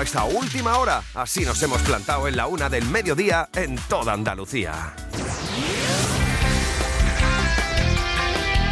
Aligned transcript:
a 0.00 0.02
esta 0.02 0.24
última 0.24 0.78
hora. 0.78 1.02
Así 1.14 1.44
nos 1.44 1.62
hemos 1.62 1.82
plantado 1.82 2.26
en 2.26 2.34
la 2.34 2.46
una 2.46 2.70
del 2.70 2.86
mediodía 2.86 3.50
en 3.54 3.76
toda 3.88 4.14
Andalucía. 4.14 4.94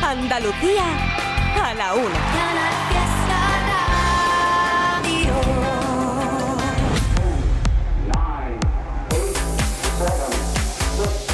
Andalucía 0.02 0.84
a 1.62 1.74
la 1.74 1.94
una. 1.94 2.18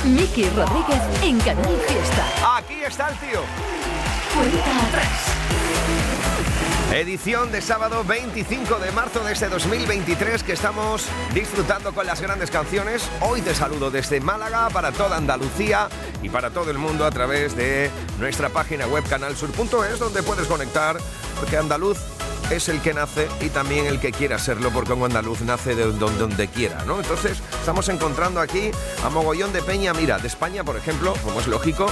Miki 0.04 0.50
Rodríguez 0.50 1.02
en 1.22 1.38
Canal 1.40 1.76
Fiesta. 1.86 2.56
Aquí 2.58 2.82
está 2.84 3.10
el 3.10 3.16
tío. 3.18 3.40
Cuenta 4.34 4.88
atrás. 4.88 5.43
Edición 6.92 7.50
de 7.50 7.60
sábado 7.60 8.04
25 8.04 8.78
de 8.78 8.92
marzo 8.92 9.24
de 9.24 9.32
este 9.32 9.48
2023 9.48 10.44
que 10.44 10.52
estamos 10.52 11.06
disfrutando 11.32 11.92
con 11.92 12.06
las 12.06 12.20
grandes 12.20 12.50
canciones. 12.50 13.08
Hoy 13.20 13.40
te 13.40 13.54
saludo 13.54 13.90
desde 13.90 14.20
Málaga 14.20 14.68
para 14.70 14.92
toda 14.92 15.16
Andalucía 15.16 15.88
y 16.22 16.28
para 16.28 16.50
todo 16.50 16.70
el 16.70 16.78
mundo 16.78 17.04
a 17.04 17.10
través 17.10 17.56
de 17.56 17.90
nuestra 18.20 18.48
página 18.48 18.86
web 18.86 19.02
canalsur.es 19.08 19.98
donde 19.98 20.22
puedes 20.22 20.46
conectar 20.46 20.98
porque 21.40 21.56
andaluz 21.56 21.98
es 22.50 22.68
el 22.68 22.80
que 22.80 22.94
nace 22.94 23.28
y 23.40 23.48
también 23.48 23.86
el 23.86 23.98
que 23.98 24.12
quiera 24.12 24.38
serlo, 24.38 24.70
porque 24.70 24.92
un 24.92 25.04
andaluz 25.04 25.40
nace 25.40 25.74
de 25.74 25.84
donde, 25.90 26.18
donde, 26.18 26.48
quiera, 26.48 26.84
¿no? 26.84 27.00
Entonces, 27.00 27.38
estamos 27.58 27.88
encontrando 27.88 28.40
aquí 28.40 28.70
a 29.02 29.08
mogollón 29.08 29.52
de 29.52 29.62
peña, 29.62 29.94
mira, 29.94 30.18
de 30.18 30.28
España, 30.28 30.62
por 30.62 30.76
ejemplo, 30.76 31.14
como 31.24 31.40
es 31.40 31.46
lógico, 31.46 31.86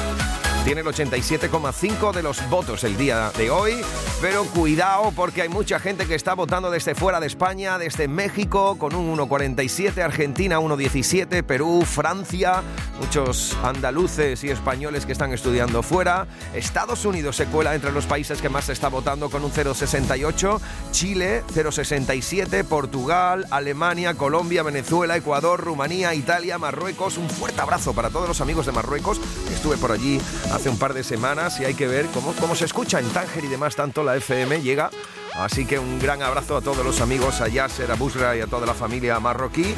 tiene 0.64 0.82
el 0.82 0.86
87,5 0.86 2.12
de 2.12 2.22
los 2.22 2.48
votos 2.48 2.84
el 2.84 2.96
día 2.96 3.32
de 3.36 3.50
hoy, 3.50 3.80
pero 4.20 4.44
cuidado 4.44 5.12
porque 5.16 5.42
hay 5.42 5.48
mucha 5.48 5.80
gente 5.80 6.06
que 6.06 6.14
está 6.14 6.34
votando 6.34 6.70
desde 6.70 6.94
fuera 6.94 7.18
de 7.18 7.26
España, 7.26 7.78
desde 7.78 8.06
México 8.06 8.78
con 8.78 8.94
un 8.94 9.16
1,47, 9.16 10.00
Argentina 10.02 10.60
1,17, 10.60 11.42
Perú, 11.42 11.84
Francia, 11.84 12.62
muchos 13.00 13.56
andaluces 13.64 14.44
y 14.44 14.50
españoles 14.50 15.04
que 15.04 15.12
están 15.12 15.32
estudiando 15.32 15.82
fuera, 15.82 16.28
Estados 16.54 17.04
Unidos 17.04 17.36
se 17.36 17.46
cuela 17.46 17.74
entre 17.74 17.90
los 17.90 18.06
países 18.06 18.40
que 18.40 18.48
más 18.48 18.66
se 18.66 18.72
está 18.72 18.88
votando 18.88 19.30
con 19.30 19.44
un 19.44 19.50
0,68, 19.50 20.60
Chile 20.92 21.42
0,67, 21.54 22.64
Portugal, 22.64 23.46
Alemania, 23.50 24.14
Colombia, 24.14 24.62
Venezuela, 24.62 25.16
Ecuador, 25.16 25.60
Rumanía, 25.60 26.14
Italia, 26.14 26.58
Marruecos, 26.58 27.18
un 27.18 27.28
fuerte 27.28 27.60
abrazo 27.60 27.94
para 27.94 28.10
todos 28.10 28.28
los 28.28 28.40
amigos 28.40 28.66
de 28.66 28.72
Marruecos, 28.72 29.20
estuve 29.52 29.76
por 29.76 29.90
allí 29.90 30.20
hace 30.52 30.68
un 30.68 30.78
par 30.78 30.94
de 30.94 31.02
semanas 31.02 31.58
y 31.60 31.64
hay 31.64 31.74
que 31.74 31.86
ver 31.86 32.06
cómo, 32.06 32.32
cómo 32.34 32.54
se 32.54 32.66
escucha 32.66 33.00
en 33.00 33.08
Tánger 33.10 33.44
y 33.44 33.48
demás 33.48 33.74
tanto 33.74 34.02
la 34.04 34.16
FM 34.16 34.60
llega. 34.60 34.90
Así 35.34 35.64
que 35.64 35.78
un 35.78 35.98
gran 35.98 36.22
abrazo 36.22 36.56
a 36.56 36.60
todos 36.60 36.84
los 36.84 37.00
amigos, 37.00 37.40
a 37.40 37.48
Yasser, 37.48 37.90
a 37.90 37.94
Busra 37.94 38.36
y 38.36 38.40
a 38.40 38.46
toda 38.46 38.66
la 38.66 38.74
familia 38.74 39.18
marroquí 39.20 39.74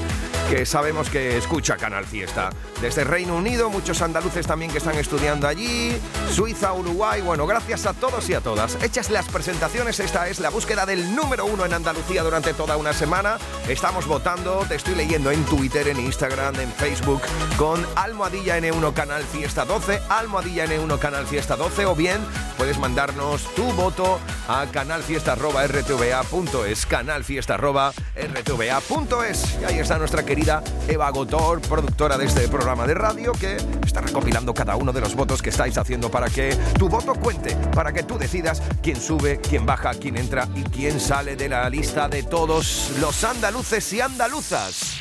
que 0.48 0.66
sabemos 0.66 1.08
que 1.08 1.36
escucha 1.36 1.76
Canal 1.76 2.04
Fiesta. 2.04 2.50
Desde 2.80 3.04
Reino 3.04 3.36
Unido, 3.36 3.70
muchos 3.70 4.02
andaluces 4.02 4.46
también 4.46 4.70
que 4.70 4.78
están 4.78 4.96
estudiando 4.96 5.48
allí, 5.48 5.96
Suiza, 6.30 6.72
Uruguay, 6.72 7.22
bueno, 7.22 7.46
gracias 7.46 7.86
a 7.86 7.94
todos 7.94 8.28
y 8.28 8.34
a 8.34 8.40
todas. 8.40 8.76
Hechas 8.82 9.10
las 9.10 9.26
presentaciones, 9.28 10.00
esta 10.00 10.28
es 10.28 10.40
la 10.40 10.50
búsqueda 10.50 10.86
del 10.86 11.14
número 11.14 11.46
uno 11.46 11.64
en 11.64 11.72
Andalucía 11.72 12.22
durante 12.22 12.52
toda 12.52 12.76
una 12.76 12.92
semana. 12.92 13.38
Estamos 13.68 14.06
votando, 14.06 14.64
te 14.68 14.74
estoy 14.74 14.94
leyendo 14.94 15.30
en 15.30 15.44
Twitter, 15.44 15.88
en 15.88 15.98
Instagram, 15.98 16.54
en 16.60 16.70
Facebook, 16.72 17.22
con 17.56 17.84
Almohadilla 17.96 18.58
N1 18.58 18.92
Canal 18.92 19.22
Fiesta 19.22 19.64
12, 19.64 20.02
Almohadilla 20.08 20.66
N1 20.66 20.98
Canal 20.98 21.26
Fiesta 21.26 21.56
12, 21.56 21.86
o 21.86 21.94
bien 21.94 22.20
puedes 22.56 22.78
mandarnos 22.78 23.52
tu 23.54 23.64
voto 23.72 24.18
a 24.48 24.64
canalfiesta.rtva.es, 24.66 26.86
canalfiesta.rtva.es. 26.86 29.58
Y 29.60 29.64
ahí 29.64 29.78
está 29.78 29.98
nuestra 29.98 30.24
querida 30.24 30.64
Eva 30.88 31.10
Gotor, 31.10 31.60
productora 31.60 32.16
de 32.18 32.26
este 32.26 32.48
programa 32.48 32.84
de 32.86 32.94
radio, 32.94 33.32
que 33.32 33.56
está 33.84 34.00
recopilando 34.00 34.54
cada 34.54 34.76
uno 34.76 34.92
de 34.92 35.00
los 35.00 35.14
votos 35.14 35.42
que 35.42 35.50
estáis 35.50 35.76
haciendo 35.78 36.10
para 36.10 36.28
que 36.30 36.56
tu 36.78 36.88
voto 36.88 37.14
cuente, 37.14 37.54
para 37.74 37.92
que 37.92 38.02
tú 38.02 38.18
decidas 38.18 38.60
quién 38.82 39.00
sube, 39.00 39.38
quién 39.40 39.64
baja, 39.66 39.92
quién 39.94 40.16
entra 40.16 40.48
y 40.54 40.62
quién 40.64 40.98
sale 41.00 41.36
de 41.36 41.48
la 41.48 41.70
lista 41.70 42.08
de 42.08 42.22
todos 42.22 42.92
los 43.00 43.24
andaluces 43.24 43.92
y 43.92 44.00
andaluzas. 44.00 45.00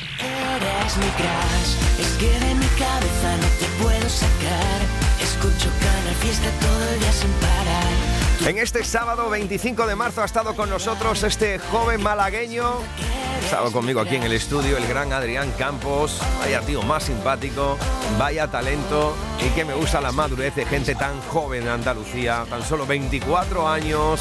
Mi 0.96 1.10
crush, 1.10 1.76
es 1.98 2.12
que 2.18 2.38
de 2.38 2.54
mi 2.54 2.66
cabeza 2.66 3.36
no 3.36 3.48
te 3.58 3.66
puedo 3.82 4.08
sacar. 4.08 5.03
Escucho 5.24 5.70
Canal 5.80 6.14
Fiesta 6.20 6.50
todo 6.60 6.88
el 6.92 7.00
día 7.00 7.12
sin 7.12 7.30
parar. 7.40 8.13
En 8.42 8.58
este 8.58 8.84
sábado 8.84 9.30
25 9.30 9.86
de 9.86 9.96
marzo 9.96 10.20
ha 10.20 10.26
estado 10.26 10.54
con 10.54 10.68
nosotros 10.68 11.22
este 11.22 11.58
joven 11.58 12.02
malagueño. 12.02 12.64
Ha 12.66 13.38
estado 13.44 13.72
conmigo 13.72 14.00
aquí 14.00 14.16
en 14.16 14.22
el 14.24 14.32
estudio 14.32 14.76
el 14.76 14.86
gran 14.86 15.12
Adrián 15.12 15.50
Campos. 15.58 16.20
Vaya 16.40 16.60
tío 16.60 16.82
más 16.82 17.04
simpático, 17.04 17.78
vaya 18.18 18.50
talento 18.50 19.16
y 19.40 19.48
que 19.54 19.64
me 19.64 19.72
gusta 19.74 20.00
la 20.00 20.12
madurez 20.12 20.54
de 20.56 20.66
gente 20.66 20.94
tan 20.94 21.20
joven 21.22 21.62
en 21.62 21.68
Andalucía. 21.68 22.44
Tan 22.50 22.62
solo 22.62 22.86
24 22.86 23.66
años 23.66 24.20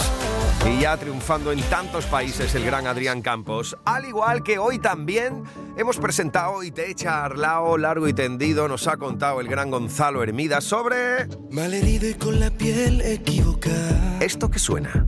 y 0.65 0.81
ya 0.81 0.95
triunfando 0.97 1.51
en 1.51 1.61
tantos 1.63 2.05
países 2.05 2.53
el 2.55 2.65
gran 2.65 2.87
Adrián 2.87 3.21
Campos. 3.21 3.77
Al 3.85 4.05
igual 4.05 4.43
que 4.43 4.57
hoy 4.57 4.79
también 4.79 5.43
hemos 5.77 5.97
presentado 5.97 6.63
y 6.63 6.71
te 6.71 6.89
he 6.89 6.95
charlado 6.95 7.77
largo 7.77 8.07
y 8.07 8.13
tendido, 8.13 8.67
nos 8.67 8.87
ha 8.87 8.97
contado 8.97 9.41
el 9.41 9.47
gran 9.47 9.71
Gonzalo 9.71 10.23
Hermida 10.23 10.61
sobre... 10.61 11.27
Malherido 11.51 12.17
con 12.17 12.39
la 12.39 12.49
piel 12.49 13.01
equivocada. 13.01 14.12
Esto 14.19 14.49
que 14.49 14.59
suena. 14.59 15.05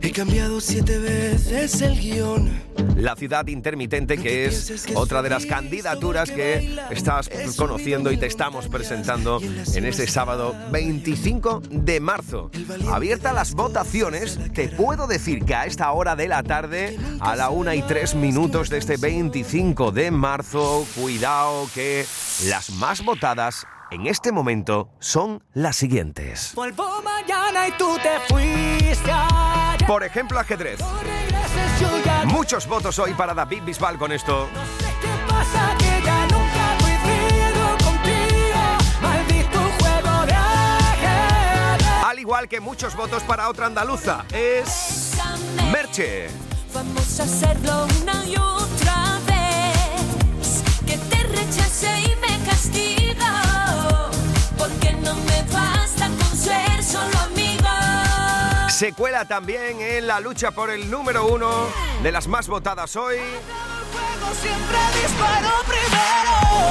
He 0.00 0.10
cambiado 0.10 0.60
siete 0.60 0.98
veces 0.98 1.80
el 1.80 1.98
guion. 1.98 2.50
La 2.96 3.14
ciudad 3.14 3.46
intermitente, 3.46 4.18
que 4.18 4.46
es 4.46 4.86
otra 4.94 5.22
de 5.22 5.30
las 5.30 5.46
candidaturas 5.46 6.30
que 6.30 6.76
estás 6.90 7.30
conociendo 7.56 8.10
y 8.10 8.16
te 8.16 8.26
estamos 8.26 8.66
presentando 8.68 9.40
en 9.40 9.84
este 9.84 10.08
sábado 10.08 10.56
25 10.72 11.62
de 11.70 12.00
marzo. 12.00 12.50
Abiertas 12.90 13.32
las 13.32 13.54
votaciones, 13.54 14.38
te 14.52 14.68
puedo 14.68 15.06
decir 15.06 15.44
que 15.44 15.54
a 15.54 15.66
esta 15.66 15.92
hora 15.92 16.16
de 16.16 16.26
la 16.26 16.42
tarde, 16.42 16.98
a 17.20 17.36
la 17.36 17.50
una 17.50 17.76
y 17.76 17.82
tres 17.82 18.16
minutos 18.16 18.70
de 18.70 18.78
este 18.78 18.96
25 18.96 19.92
de 19.92 20.10
marzo, 20.10 20.84
cuidado 20.96 21.68
que 21.74 22.04
las 22.48 22.70
más 22.70 23.04
votadas 23.04 23.66
en 23.92 24.06
este 24.06 24.32
momento 24.32 24.88
son 25.00 25.42
las 25.52 25.76
siguientes. 25.76 26.52
Vuelvo 26.54 27.02
mañana 27.02 27.68
y 27.68 27.72
tú 27.72 27.98
te 28.02 28.18
fuiste 28.32 29.10
ayer. 29.10 29.86
Por 29.86 30.02
ejemplo, 30.02 30.38
ajedrez. 30.38 30.80
No 30.80 30.90
regreses, 31.02 31.80
yo 31.80 32.04
ya 32.04 32.24
no 32.24 32.32
Muchos 32.32 32.66
votos 32.66 32.98
hoy 32.98 33.12
para 33.12 33.34
David 33.34 33.62
Bisbal 33.64 33.98
con 33.98 34.12
esto. 34.12 34.48
sé 34.78 34.86
qué 35.00 35.08
pasa, 35.28 35.76
que 35.78 36.02
ya 36.04 36.22
nunca 36.22 36.78
he 36.78 36.84
vivido 36.88 37.68
contigo. 37.84 38.60
Maldito 39.02 39.60
juego 39.78 40.26
de 40.26 40.32
ajedrez. 40.32 42.04
Al 42.04 42.18
igual 42.18 42.48
que 42.48 42.60
muchos 42.60 42.96
votos 42.96 43.22
para 43.24 43.50
otra 43.50 43.66
andaluza. 43.66 44.24
Es 44.32 45.18
Merche. 45.70 46.28
Vamos 46.72 47.20
a 47.20 47.24
hacerlo 47.24 47.86
una 48.00 48.24
y 48.24 48.36
Se 58.82 58.92
cuela 58.94 59.24
también 59.24 59.80
en 59.80 60.08
la 60.08 60.18
lucha 60.18 60.50
por 60.50 60.68
el 60.68 60.90
número 60.90 61.28
uno 61.28 61.68
de 62.02 62.10
las 62.10 62.26
más 62.26 62.48
votadas 62.48 62.96
hoy. 62.96 63.16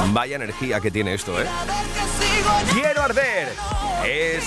Vaya 0.07 0.35
energía 0.35 0.81
que 0.81 0.91
tiene 0.91 1.13
esto, 1.13 1.41
¿eh? 1.41 1.45
Quiero 2.73 3.01
arder. 3.01 3.55
Es. 4.05 4.43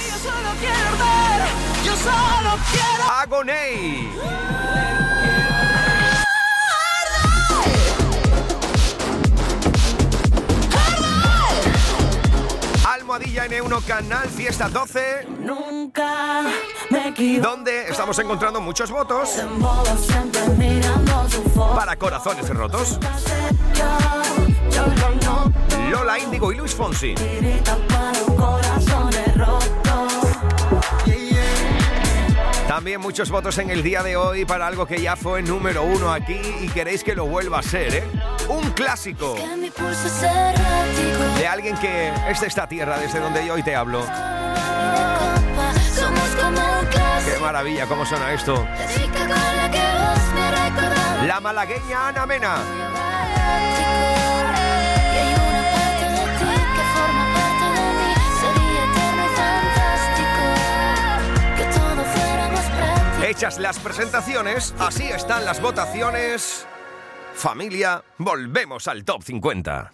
Agoney. 3.22 4.10
Almohadilla 13.14 13.46
N1 13.46 13.84
Canal 13.84 14.28
Fiesta 14.28 14.68
12, 14.68 15.28
Nunca 15.38 16.42
me 16.90 17.08
equivoco. 17.10 17.48
donde 17.48 17.88
estamos 17.88 18.18
encontrando 18.18 18.60
muchos 18.60 18.90
votos 18.90 19.40
para 21.76 21.94
corazones 21.94 22.48
rotos. 22.48 22.98
Lola 25.90 26.18
Índigo 26.18 26.50
y 26.50 26.56
Luis 26.56 26.74
Fonsi. 26.74 27.14
También 32.74 33.00
muchos 33.00 33.30
votos 33.30 33.56
en 33.58 33.70
el 33.70 33.84
día 33.84 34.02
de 34.02 34.16
hoy 34.16 34.44
para 34.44 34.66
algo 34.66 34.84
que 34.84 35.00
ya 35.00 35.14
fue 35.14 35.40
número 35.42 35.84
uno 35.84 36.12
aquí 36.12 36.40
y 36.60 36.68
queréis 36.68 37.04
que 37.04 37.14
lo 37.14 37.24
vuelva 37.24 37.60
a 37.60 37.62
ser, 37.62 37.94
¿eh? 37.94 38.04
Un 38.48 38.68
clásico 38.72 39.36
de 41.38 41.46
alguien 41.46 41.76
que 41.76 42.12
es 42.28 42.40
de 42.40 42.48
esta 42.48 42.66
tierra 42.66 42.98
desde 42.98 43.20
donde 43.20 43.46
yo 43.46 43.54
hoy 43.54 43.62
te 43.62 43.76
hablo. 43.76 44.04
Qué 47.24 47.40
maravilla, 47.40 47.86
cómo 47.86 48.04
suena 48.04 48.32
esto. 48.32 48.66
La 51.28 51.38
malagueña 51.40 52.08
Ana 52.08 52.26
Mena. 52.26 52.56
Hechas 63.24 63.58
las 63.58 63.78
presentaciones, 63.78 64.74
así 64.78 65.04
están 65.04 65.46
las 65.46 65.62
votaciones. 65.62 66.66
Familia, 67.32 68.04
volvemos 68.18 68.86
al 68.86 69.02
top 69.02 69.22
50. 69.22 69.92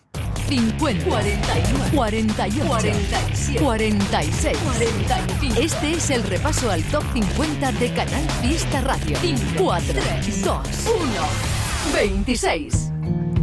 50, 0.49 1.05
49, 1.05 1.91
48, 1.95 2.65
47, 2.67 3.61
46, 3.63 4.59
45. 4.59 5.61
Este 5.61 5.93
es 5.93 6.11
el 6.11 6.25
repaso 6.25 6.73
al 6.73 6.83
top 6.91 7.05
50 7.13 7.71
de 7.71 7.95
Canal 7.95 8.29
Fiesta 8.43 8.81
Radio. 8.81 9.17
5, 9.21 9.41
4, 9.59 9.95
3, 9.95 10.45
2, 10.45 10.59
1, 10.87 11.95
26. 11.95 12.91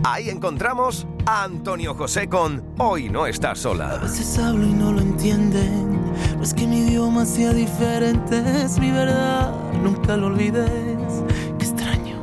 Ahí 0.04 0.30
encontramos 0.30 1.08
a 1.26 1.44
Antonio 1.44 1.96
José 1.96 2.28
con 2.28 2.74
Hoy 2.78 3.10
no 3.10 3.26
estás 3.26 3.60
sola. 3.60 3.92
A 3.92 3.98
veces 4.00 4.38
hablo 4.38 4.66
y 4.66 4.74
no 4.74 4.92
lo 4.92 5.00
entienden. 5.00 6.14
No 6.36 6.44
es 6.44 6.54
que 6.54 6.68
mi 6.68 6.80
idioma 6.80 7.26
sea 7.26 7.54
diferente, 7.54 8.44
es 8.64 8.78
mi 8.80 8.92
verdad 8.92 9.54
nunca 9.88 10.18
lo 10.18 10.28
olvides. 10.28 11.24
Qué 11.58 11.66
extraño. 11.66 12.18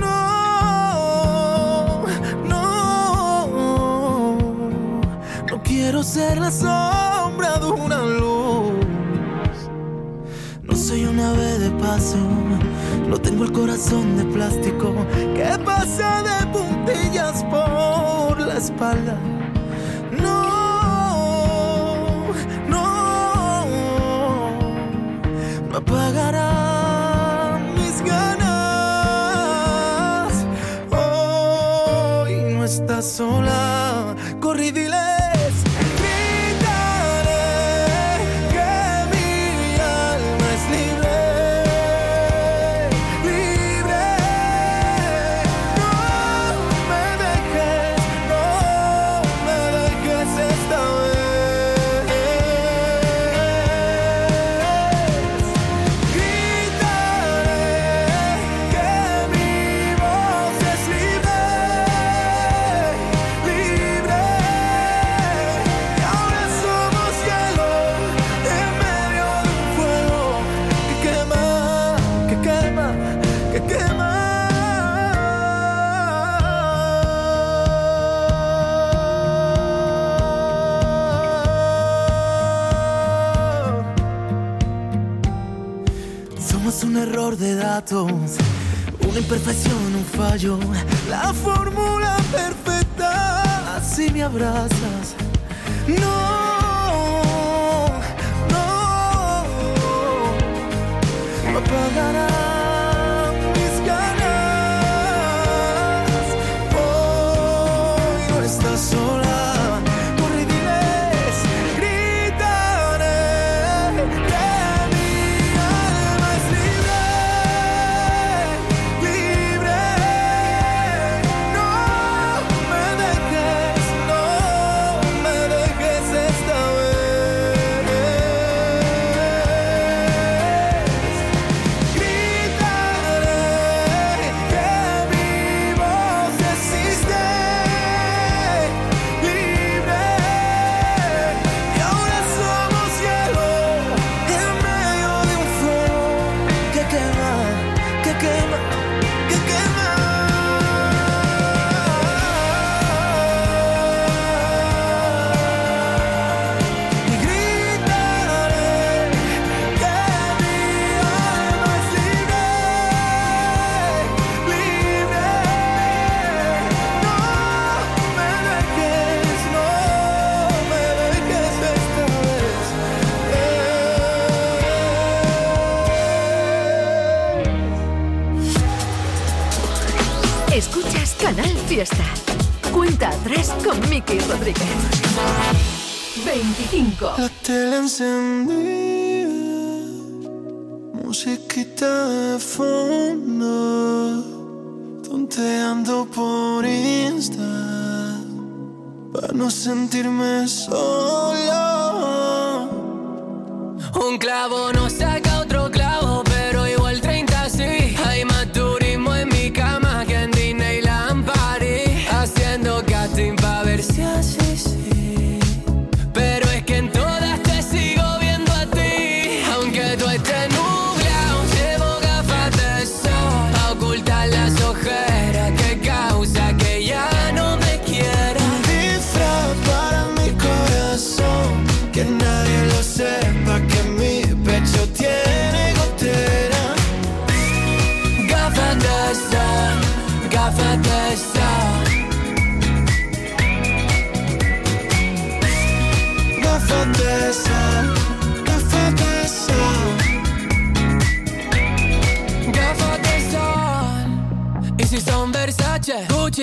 No, 0.00 1.22
no, 2.48 3.48
no 5.48 5.62
quiero 5.62 6.02
ser 6.02 6.38
la 6.38 6.50
sombra 6.50 7.58
de 7.60 7.70
una 7.70 8.02
luz. 8.02 8.72
No 10.64 10.74
soy 10.74 11.04
un 11.04 11.20
ave 11.20 11.58
de 11.58 11.70
paso, 11.82 12.18
no 13.08 13.16
tengo 13.18 13.44
el 13.44 13.52
corazón 13.52 14.16
de 14.16 14.24
plástico 14.24 14.92
que 15.34 15.56
pasa 15.64 16.22
de 16.22 16.46
puntillas 16.46 17.44
por 17.44 18.40
la 18.40 18.56
espalda 18.56 19.41
apagará. 25.92 26.61
perfección 89.32 89.94
un 89.96 90.04
fallo, 90.04 90.58
la 91.08 91.32
fórmula 91.32 92.18
perfecta, 92.30 93.76
así 93.76 94.10
me 94.10 94.22
abrazas. 94.22 95.14
No. 95.86 96.41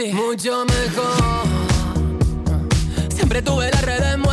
Mucho 0.07 0.65
mejor. 0.65 1.45
Siempre 3.13 3.41
tuve 3.41 3.69
las 3.69 3.81
redes 3.81 4.17
muertas 4.17 4.28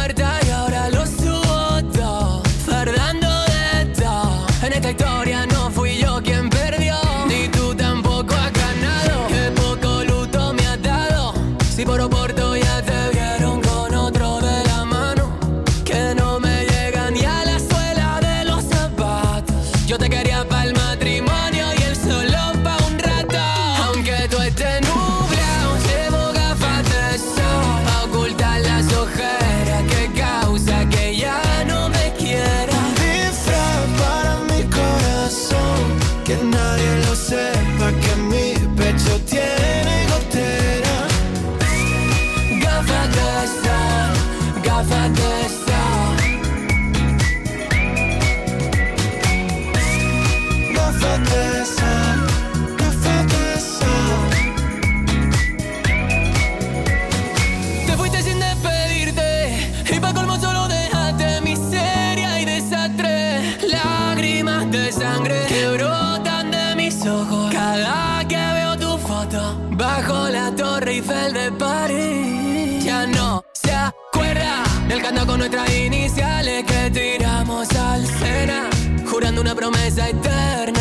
De 70.96 71.52
París. 71.52 72.82
Ya 72.82 73.06
no 73.06 73.44
se 73.52 73.70
acuerda 73.70 74.64
del 74.88 75.02
canto 75.02 75.26
con 75.26 75.40
nuestras 75.40 75.70
iniciales 75.70 76.64
que 76.64 76.90
tiramos 76.90 77.68
al 77.76 78.06
Sena, 78.06 78.70
jurando 79.04 79.42
una 79.42 79.54
promesa 79.54 80.08
eterna, 80.08 80.75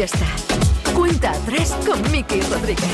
Fiesta. 0.00 0.26
Cuenta 0.94 1.30
atrás 1.30 1.76
con 1.86 2.00
Miki 2.10 2.40
Rodríguez. 2.40 2.88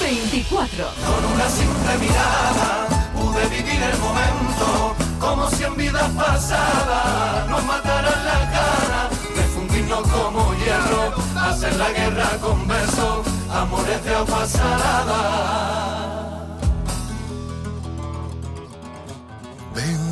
24. 0.00 0.86
Con 1.04 1.24
una 1.32 1.48
simple 1.48 1.98
mirada 1.98 2.86
pude 3.12 3.44
vivir 3.48 3.82
el 3.82 3.98
momento 3.98 4.94
como 5.18 5.50
si 5.50 5.64
en 5.64 5.76
vidas 5.76 6.08
pasadas 6.10 7.48
nos 7.50 7.64
mataran 7.64 8.24
la 8.24 8.50
cara, 8.52 9.10
de 9.34 9.42
fundirnos 9.52 10.06
como 10.06 10.54
hierro, 10.58 11.12
hacer 11.34 11.74
la 11.74 11.90
guerra 11.90 12.38
con 12.40 12.68
besos, 12.68 13.26
amores 13.50 14.04
de 14.04 14.14
agua 14.14 14.46
salada. 14.46 15.88
Bendito 19.74 20.07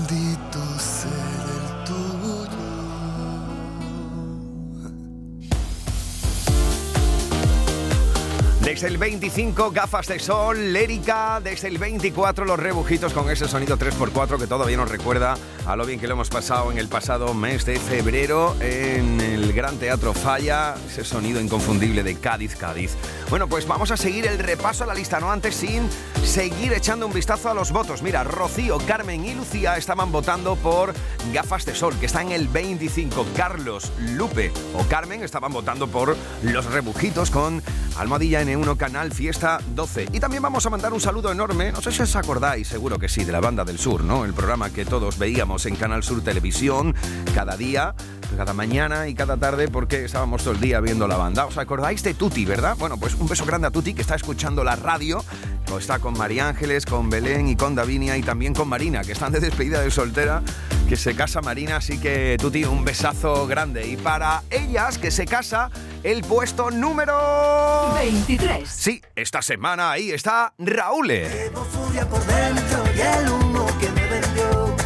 Desde 8.77 8.89
el 8.89 8.99
25, 8.99 9.71
gafas 9.71 10.07
de 10.07 10.19
sol, 10.19 10.75
lérica. 10.75 11.41
Desde 11.43 11.69
el 11.69 11.79
24, 11.79 12.45
los 12.45 12.59
rebujitos 12.59 13.15
con 13.15 13.31
ese 13.31 13.49
sonido 13.49 13.79
3x4 13.79 14.39
que 14.39 14.47
todavía 14.47 14.77
nos 14.77 14.91
recuerda 14.91 15.39
a 15.65 15.77
lo 15.77 15.87
bien 15.87 15.99
que 15.99 16.07
lo 16.07 16.13
hemos 16.13 16.29
pasado 16.29 16.71
en 16.71 16.77
el 16.77 16.87
pasado 16.87 17.33
mes 17.33 17.65
de 17.65 17.81
febrero 17.81 18.55
en 18.61 19.19
el 19.23 19.55
Gran 19.55 19.79
Teatro 19.79 20.13
Falla. 20.13 20.75
Ese 20.89 21.05
sonido 21.05 21.41
inconfundible 21.41 22.03
de 22.03 22.17
Cádiz, 22.17 22.55
Cádiz. 22.55 22.95
Bueno, 23.31 23.49
pues 23.49 23.67
vamos 23.67 23.93
a 23.93 23.97
seguir 23.97 24.27
el 24.27 24.39
repaso 24.39 24.85
a 24.85 24.87
la 24.87 24.95
lista, 24.95 25.21
no 25.21 25.33
antes 25.33 25.55
sin 25.55 25.89
seguir 26.23 26.75
echando 26.75 27.07
un 27.07 27.15
vistazo 27.15 27.49
a 27.49 27.55
los 27.55 27.73
votos. 27.73 28.03
Mira, 28.03 28.25
Rocío, 28.25 28.77
Carmen 28.87 29.25
y 29.25 29.35
Lucía 29.35 29.79
estaban 29.79 30.13
votando 30.13 30.55
por 30.55 30.93
gafas 31.33 31.65
de 31.65 31.75
sol, 31.75 31.95
que 31.99 32.05
está 32.05 32.21
en 32.21 32.33
el 32.33 32.47
25. 32.47 33.25
Carlos, 33.35 33.91
Lupe 33.99 34.53
o 34.75 34.85
Carmen 34.85 35.23
estaban 35.23 35.53
votando 35.53 35.89
por 35.89 36.15
los 36.43 36.67
rebujitos 36.67 37.31
con 37.31 37.63
Almohadilla 37.97 38.43
N1 38.67 38.77
Canal 38.77 39.13
Fiesta 39.13 39.61
12. 39.75 40.09
Y 40.13 40.19
también 40.19 40.43
vamos 40.43 40.67
a 40.67 40.71
mandar 40.71 40.93
un 40.93 41.01
saludo 41.01 41.31
enorme, 41.31 41.71
no 41.71 41.81
sé 41.81 41.93
si 41.93 42.03
os 42.03 42.17
acordáis, 42.17 42.67
seguro 42.67 42.99
que 42.99 43.09
sí, 43.09 43.25
de 43.25 43.31
la 43.31 43.41
Banda 43.41 43.65
del 43.65 43.79
Sur, 43.79 44.03
¿no? 44.03 44.25
El 44.25 44.35
programa 44.35 44.71
que 44.71 44.85
todos 44.85 45.19
veíamos 45.19 45.67
en 45.67 45.77
Canal 45.77 46.03
Sur 46.03 46.23
Televisión 46.23 46.95
cada 47.33 47.57
día, 47.57 47.95
cada 48.37 48.53
mañana 48.55 49.07
y 49.07 49.15
cada 49.15 49.37
tarde 49.37 49.69
porque 49.69 50.05
estábamos 50.05 50.43
todo 50.43 50.55
el 50.55 50.61
día 50.61 50.81
viendo 50.81 51.07
la 51.07 51.17
banda. 51.17 51.47
¿Os 51.47 51.57
acordáis 51.59 52.03
de 52.03 52.15
Tuti, 52.15 52.45
verdad? 52.45 52.77
Bueno, 52.77 52.97
pues 52.99 53.15
un 53.15 53.29
beso 53.29 53.45
grande 53.45 53.69
a 53.69 53.71
Tuti 53.71 53.95
que 53.95 54.03
está 54.03 54.17
escuchando 54.17 54.65
la 54.65 54.75
radio, 54.75 55.25
o 55.73 55.79
está 55.79 56.01
con 56.01 56.19
María 56.19 56.49
Ángeles, 56.49 56.87
con 56.87 57.09
Belén 57.09 57.49
y 57.49 57.55
con 57.55 57.77
Davinia 57.77 58.17
y 58.17 58.23
también 58.23 58.53
con 58.53 58.69
Marina, 58.69 59.03
que 59.03 59.13
están 59.13 59.33
de 59.33 59.39
despedida 59.39 59.81
de 59.81 59.93
soltera, 59.93 60.43
que 60.87 60.97
se 60.97 61.17
casa 61.17 61.41
Marina, 61.41 61.77
así 61.77 61.99
que 61.99 62.37
Tuti, 62.41 62.65
un 62.65 62.85
besazo 62.85 63.47
grande. 63.47 63.87
Y 63.87 63.97
para 63.97 64.43
ellas, 64.51 64.99
que 64.99 65.11
se 65.11 65.27
casa, 65.27 65.71
el 66.03 66.23
puesto 66.23 66.71
número... 66.71 67.93
23. 67.95 68.69
Sí, 68.69 69.03
esta 69.17 69.43
semana 69.43 69.91
ahí 69.91 70.11
está 70.13 70.53
Raúl. 70.59 71.09
Llevo 71.09 71.65
furia 71.65 72.09
por 72.09 72.25
dentro 72.25 72.85
y 72.95 73.01
el 73.01 73.29
humo 73.29 73.67
que 73.81 73.91
me 73.91 74.07
vendió. 74.07 74.77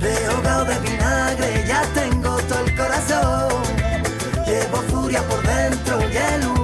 Rehogado 0.00 0.64
de 0.64 0.78
vinagre, 0.78 1.64
ya 1.66 1.82
tengo 1.94 2.36
todo 2.42 2.64
el 2.64 2.76
corazón. 2.76 3.62
Llevo 4.46 4.76
furia 4.88 5.22
por 5.28 5.42
dentro 5.42 6.00
y 6.10 6.16
el 6.16 6.46
humo 6.46 6.61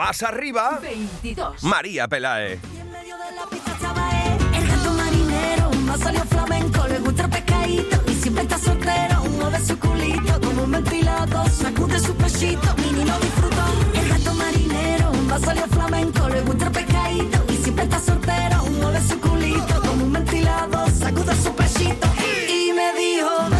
más 0.00 0.22
arriba, 0.22 0.78
22. 0.80 1.62
María 1.62 2.08
Pelae. 2.08 2.58
Y 2.74 2.80
en 2.80 2.90
medio 2.90 3.18
de 3.18 3.36
la 3.36 3.44
pista 3.50 3.70
estaba 3.72 4.10
él, 4.24 4.38
el 4.54 4.66
gato 4.66 4.92
marinero, 4.94 5.70
más 5.84 6.00
salió 6.00 6.24
flamenco, 6.24 6.88
le 6.88 6.98
gusta 7.00 7.24
el 7.24 7.30
pescadito. 7.30 8.02
Y 8.10 8.14
siempre 8.14 8.44
está 8.44 8.58
soltero, 8.58 9.22
mueve 9.36 9.58
su 9.62 9.78
culito. 9.78 10.40
Como 10.40 10.62
un 10.64 10.70
ventilador, 10.70 11.50
sacude 11.50 12.00
su 12.00 12.14
pechito, 12.14 12.74
mini 12.78 13.04
lo 13.04 13.18
disfrutó. 13.18 13.64
El 13.92 14.08
gato 14.08 14.34
marinero, 14.36 15.12
más 15.28 15.42
salió 15.42 15.66
flamenco, 15.66 16.28
le 16.30 16.40
gusta 16.40 16.64
el 16.64 16.72
pescadito. 16.72 17.44
Y 17.52 17.56
siempre 17.58 17.84
está 17.84 18.00
soltero, 18.00 18.64
mueve 18.80 19.00
su 19.06 19.20
culito. 19.20 19.82
Como 19.82 20.04
un 20.06 20.12
ventilador, 20.14 20.90
sacude 20.92 21.34
su 21.42 21.54
pechito. 21.54 22.08
Y 22.48 22.72
me 22.72 22.94
dijo 22.94 23.59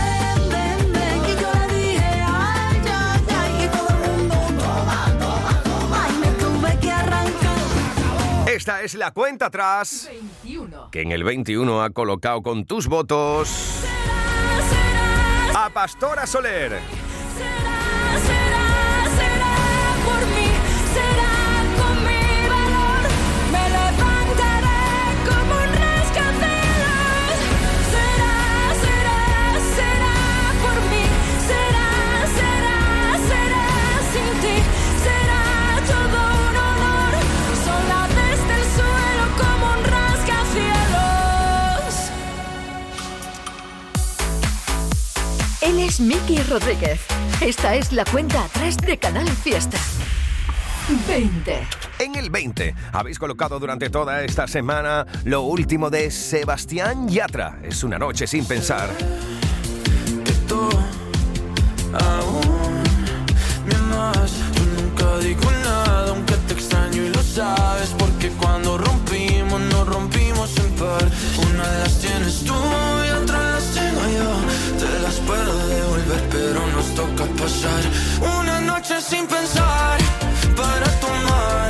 Esta 8.61 8.83
es 8.83 8.95
la 8.95 9.11
cuenta 9.13 9.47
atrás 9.47 10.11
21. 10.43 10.91
que 10.91 11.01
en 11.01 11.13
el 11.13 11.25
21 11.25 11.83
ha 11.83 11.89
colocado 11.89 12.43
con 12.43 12.67
tus 12.67 12.89
votos 12.89 13.87
a 15.57 15.71
Pastora 15.71 16.27
Soler. 16.27 16.79
Rodríguez. 46.51 47.01
Esta 47.41 47.77
es 47.77 47.93
la 47.93 48.05
cuenta 48.05 48.45
atrás 48.45 48.77
de 48.77 48.99
Canal 48.99 49.29
Fiesta. 49.29 49.79
20. 51.07 51.61
En 52.01 52.17
el 52.17 52.29
20 52.29 52.75
habéis 52.93 53.21
colocado 53.21 53.61
durante 53.61 53.89
toda 53.89 54.25
esta 54.25 54.49
semana 54.49 55.07
lo 55.25 55.43
último 55.43 55.91
de 55.91 56.11
Sebastián 56.11 57.09
Yatra. 57.09 57.61
Es 57.63 57.85
una 57.85 58.01
noche 58.01 58.27
sin 58.27 58.45
pensar. 58.47 58.91
Que 60.25 60.33
tú 60.49 60.69
aún 61.93 62.83
me 63.67 63.75
amas. 63.77 64.33
Yo 64.57 64.83
nunca 64.83 65.19
digo 65.19 65.49
nada, 65.63 66.11
aunque 66.11 66.35
te 66.49 66.55
extraño 66.55 67.05
y 67.05 67.11
lo 67.11 67.23
sabes. 67.23 67.91
Porque 67.97 68.31
cuando 68.31 68.77
rompimos, 68.77 69.61
nos 69.61 69.87
rompimos 69.87 70.57
en 70.59 70.73
par. 70.75 71.09
Una 71.49 71.69
de 71.69 71.79
las 71.79 72.01
tienes 72.01 72.45
tú 72.45 72.55
y 72.55 73.11
otra 73.11 73.20
te 74.79 74.99
las 75.01 75.15
puedo 75.21 75.69
devolver, 75.69 76.23
pero 76.31 76.67
nos 76.75 76.95
toca 76.95 77.25
pasar 77.41 77.83
una 78.21 78.61
noche 78.61 79.01
sin 79.01 79.27
pensar 79.27 79.99
para 80.57 80.87
tomar. 81.01 81.70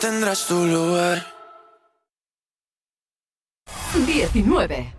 tendrás 0.00 0.46
tu 0.46 0.66
lugar. 0.66 1.26
19. 3.94 4.94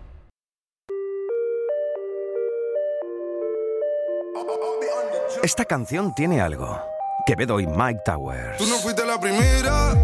Esta 5.42 5.64
canción 5.64 6.14
tiene 6.14 6.40
algo. 6.40 6.80
Quevedo 7.26 7.58
y 7.60 7.66
Mike 7.66 8.00
Towers. 8.04 8.58
Tú 8.58 8.66
no 8.66 8.76
fuiste 8.76 9.04
la 9.04 9.18
primera, 9.20 9.94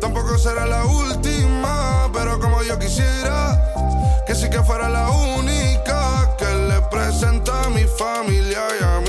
tampoco 0.00 0.36
será 0.36 0.66
la 0.66 0.84
última, 0.84 2.10
pero 2.12 2.40
como 2.40 2.62
yo 2.62 2.78
quisiera, 2.78 3.72
que 4.26 4.34
sí 4.34 4.50
que 4.50 4.62
fuera 4.62 4.88
la 4.88 5.08
única 5.10 6.34
que 6.36 6.46
le 6.46 6.80
presenta 6.90 7.64
a 7.64 7.70
mi 7.70 7.84
familia 7.84 8.62
y 8.80 8.84
a 8.84 9.03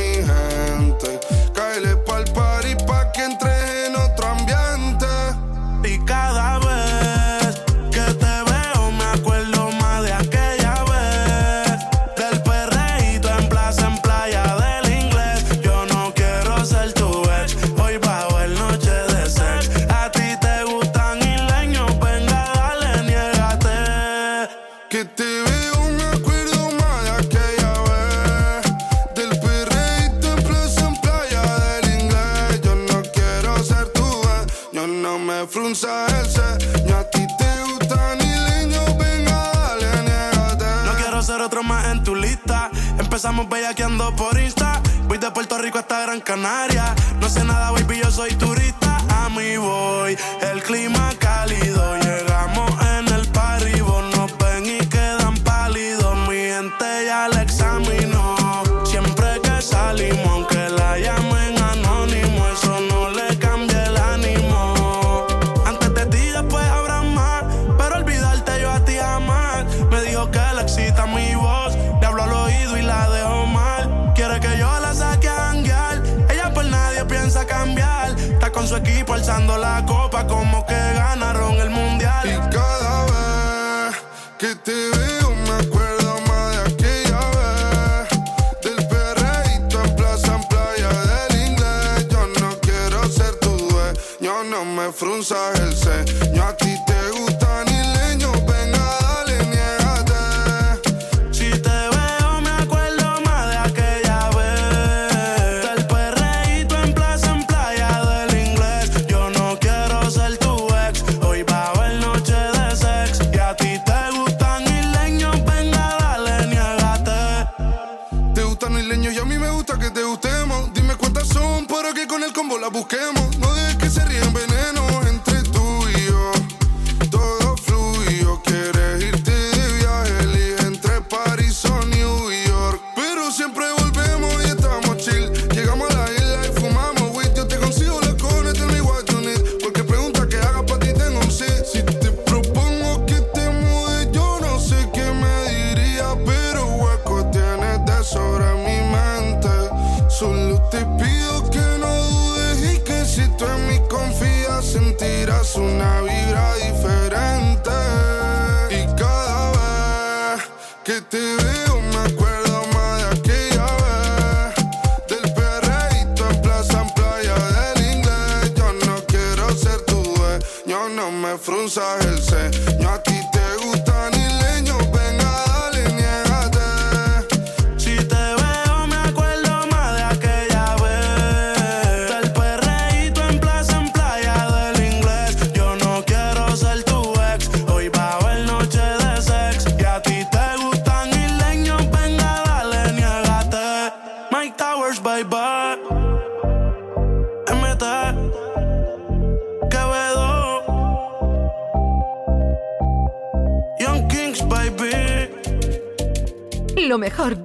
Rico 45.65 45.79
hasta 45.79 45.99
Gran 46.01 46.21
Canaria. 46.21 46.93
No 47.19 47.27
sé 47.27 47.43
nada, 47.43 47.71
baby, 47.71 47.99
yo 48.03 48.11
soy 48.11 48.35
tu 48.35 48.53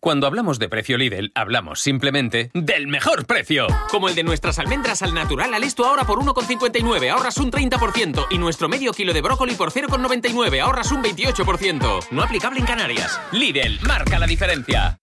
Cuando 0.00 0.28
hablamos 0.28 0.60
de 0.60 0.68
precio 0.68 0.96
Lidl, 0.96 1.32
hablamos 1.34 1.80
simplemente 1.80 2.52
del 2.54 2.86
mejor 2.86 3.26
precio. 3.26 3.66
Como 3.90 4.08
el 4.08 4.14
de 4.14 4.22
nuestras 4.22 4.60
almendras 4.60 5.02
al 5.02 5.12
natural 5.12 5.52
al 5.52 5.64
esto 5.64 5.84
ahora 5.84 6.04
por 6.04 6.20
1,59, 6.20 7.10
ahorras 7.10 7.38
un 7.38 7.50
30%. 7.50 8.26
Y 8.30 8.38
nuestro 8.38 8.68
medio 8.68 8.92
kilo 8.92 9.12
de 9.12 9.22
brócoli 9.22 9.54
por 9.54 9.72
0,99, 9.72 10.60
ahorras 10.60 10.92
un 10.92 11.02
28%. 11.02 12.10
No 12.12 12.22
aplicable 12.22 12.60
en 12.60 12.66
Canarias. 12.66 13.20
Lidl, 13.32 13.80
marca 13.82 14.20
la 14.20 14.26
diferencia. 14.28 15.00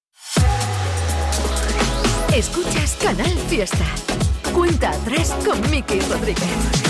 Escuchas 2.33 2.97
Canal 3.01 3.37
Fiesta. 3.49 3.85
Cuenta 4.53 4.91
atrás 4.91 5.35
con 5.45 5.59
Mickey 5.69 5.99
Rodríguez. 5.99 6.85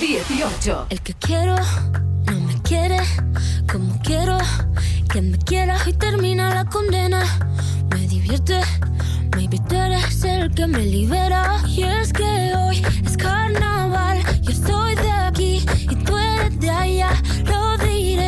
18. 0.00 0.86
El 0.90 1.00
que 1.02 1.14
quiero 1.14 1.54
no 2.26 2.40
me 2.40 2.60
quiere 2.62 2.98
como 3.70 3.98
quiero 4.02 4.38
que 5.12 5.20
me 5.20 5.36
quieras 5.38 5.86
y 5.86 5.92
termina 5.92 6.54
la 6.54 6.64
condena. 6.64 7.22
Me 7.90 8.08
divierte, 8.08 8.60
maybe 9.36 9.58
tú 9.68 9.74
eres 9.74 10.24
el 10.24 10.50
que 10.54 10.66
me 10.66 10.84
libera. 10.84 11.60
Y 11.66 11.82
es 11.82 12.12
que 12.12 12.54
hoy 12.56 12.82
es 13.04 13.16
carnaval, 13.16 14.22
yo 14.42 14.52
soy 14.52 14.94
de 14.94 15.10
aquí 15.10 15.66
y 15.82 15.94
tú 15.96 16.16
eres 16.16 16.58
de 16.60 16.70
allá, 16.70 17.10
lo 17.44 17.76
diré. 17.78 18.27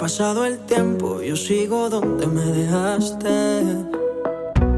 Pasado 0.00 0.46
el 0.46 0.58
tiempo, 0.60 1.20
yo 1.20 1.36
sigo 1.36 1.90
donde 1.90 2.26
me 2.26 2.40
dejaste. 2.40 3.84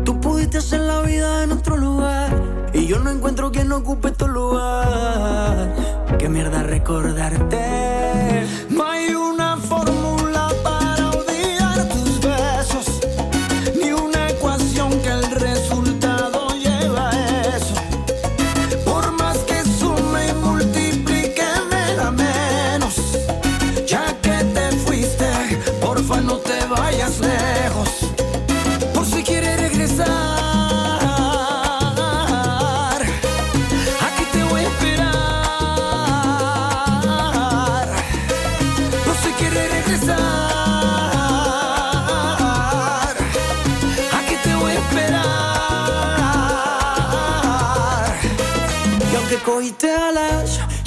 Tú 0.04 0.20
pudiste 0.20 0.58
hacer 0.58 0.80
la 0.80 1.00
vida 1.02 1.44
en 1.44 1.52
otro 1.52 1.76
lugar 1.76 2.28
y 2.74 2.88
yo 2.88 2.98
no 2.98 3.08
encuentro 3.08 3.52
quien 3.52 3.70
ocupe 3.70 4.11
tu 4.11 4.26
lugar. 4.26 5.76
Qué 6.18 6.28
mierda 6.28 6.64
recordarte. 6.64 7.91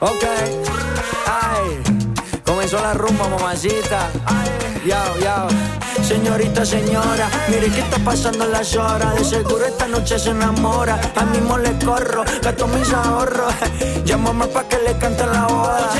Ok. 0.00 0.24
Ay, 1.26 2.42
comenzó 2.44 2.80
la 2.80 2.94
rumba, 2.94 3.28
mamacita. 3.28 4.10
Ya. 4.86 5.46
Señorita, 6.02 6.64
señora, 6.64 7.28
mire 7.48 7.68
qué 7.68 7.80
está 7.80 7.98
pasando 7.98 8.46
las 8.46 8.74
horas. 8.74 9.14
De 9.14 9.24
seguro 9.24 9.66
esta 9.66 9.86
noche 9.86 10.18
se 10.18 10.30
enamora. 10.30 10.98
A 11.14 11.24
mismo 11.26 11.58
le 11.58 11.72
corro, 11.84 12.24
gasto 12.42 12.66
mis 12.68 12.92
ahorros. 12.92 13.54
Llámame 14.04 14.46
pa' 14.46 14.64
que 14.64 14.78
le 14.78 14.96
cante 14.98 15.26
la 15.26 15.46
boda. 15.46 15.90